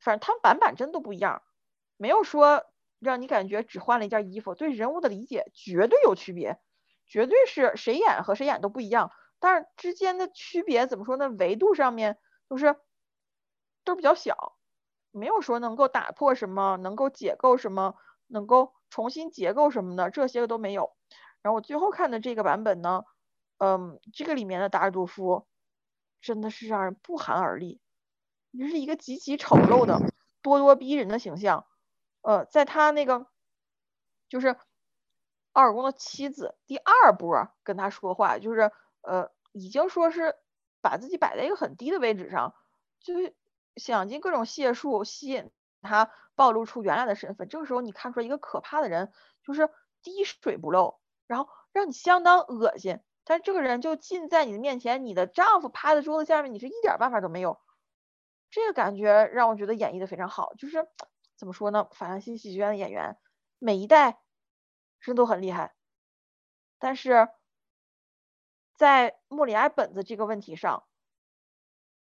[0.00, 1.42] 反正他们版本真都不一样，
[1.96, 2.64] 没有说
[2.98, 4.56] 让你感觉只换了一件衣服。
[4.56, 6.58] 对人物的理解绝对有区别，
[7.06, 9.12] 绝对是谁演和谁演都不一样。
[9.38, 11.28] 但是之间的区别怎么说呢？
[11.28, 12.18] 维度上面
[12.50, 12.74] 就是
[13.84, 14.56] 都比较小，
[15.12, 17.94] 没有说能够打破什么，能够解构什么，
[18.26, 20.90] 能够重新结构什么的，这些个都没有。
[21.42, 23.04] 然后我最后看的这个版本呢？
[23.58, 25.46] 嗯，这个里面的达尔杜夫
[26.20, 27.80] 真的是让人不寒而栗，
[28.58, 30.00] 这是一个极其丑陋的、
[30.42, 31.66] 咄咄逼人的形象。
[32.22, 33.26] 呃，在他那个
[34.28, 34.56] 就是
[35.52, 40.34] 奥尔公的妻子第二波跟他说话，就是呃，已经说是
[40.80, 42.54] 把自己摆在一个很低的位置上，
[43.00, 43.34] 就是
[43.76, 45.50] 想尽各种解数吸引
[45.80, 47.48] 他暴露出原来的身份。
[47.48, 49.70] 这个时候你看出来一个可怕的人，就是
[50.02, 53.00] 滴水不漏，然后让你相当恶心。
[53.28, 57.60] 但这个人就近在你的面前，你的丈夫趴在桌子下面，你是一点办法都没有。
[58.52, 60.54] 这个感觉让我觉得演绎的非常好。
[60.54, 60.86] 就是
[61.36, 61.88] 怎么说呢？
[61.90, 63.18] 法兰西喜剧院的演员
[63.58, 64.20] 每一代
[65.00, 65.74] 真都很厉害，
[66.78, 67.28] 但是
[68.76, 70.84] 在莫里埃本子这个问题上，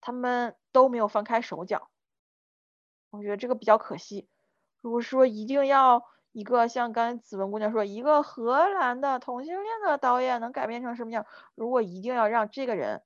[0.01, 1.89] 他们都没有放开手脚。
[3.09, 4.29] 我觉得这个比较可惜。
[4.81, 6.05] 如果说一定要。
[6.37, 11.25] 一个像刚才子文姑娘说，一个荷兰的同性恋的导演能改编成什么样？
[11.55, 13.01] 如果一定要让这个人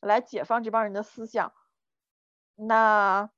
[0.00, 1.52] 来解放这帮人的思想，
[2.54, 3.28] 那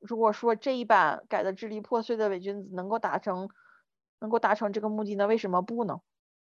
[0.00, 3.48] 如果说这一版改的支离破碎的伪君子能够达成，
[4.18, 6.00] 能够达成这个目的，那为什么不呢？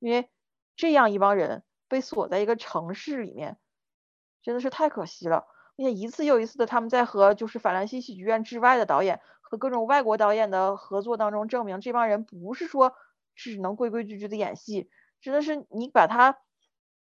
[0.01, 0.28] 因为
[0.74, 3.59] 这样一帮人被锁在一个城市里面，
[4.43, 5.47] 真的是太可惜了。
[5.77, 9.20] 并且一次又一次的，他们在和就是法兰西喜剧院之外的导演。
[9.53, 12.95] 和各种外国导演的合作当中，证明这帮人不是说
[13.35, 14.89] 只能规规矩矩的演戏，
[15.20, 16.39] 真的是你把他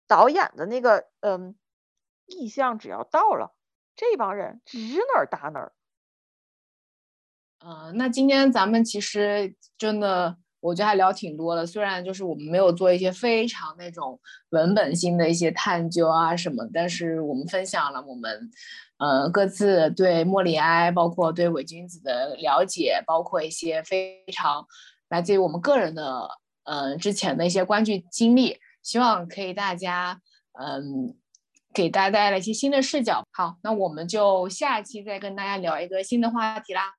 [0.07, 1.57] 导演的那个嗯
[2.25, 3.53] 意向只要到了，
[3.93, 4.77] 这帮人指
[5.13, 5.73] 哪儿打哪儿。
[7.59, 11.65] 呃，那今天咱们其实真的，我觉得还聊挺多的。
[11.65, 14.19] 虽然就是我们没有做一些非常那种
[14.49, 18.49] 文本性的一些探究啊什么，但是我们分享了我们。
[18.99, 24.65] 呃，各自对莫里埃，包括对伪君子的了解，包括一些非常
[25.07, 26.27] 来自于我们个人的，
[26.65, 30.19] 呃，之前的一些观剧经历，希望可以大家，
[30.61, 31.15] 嗯，
[31.73, 33.23] 给大家带来一些新的视角。
[33.31, 36.98] 好，那我们就下期再跟大家聊一个新的话题啦。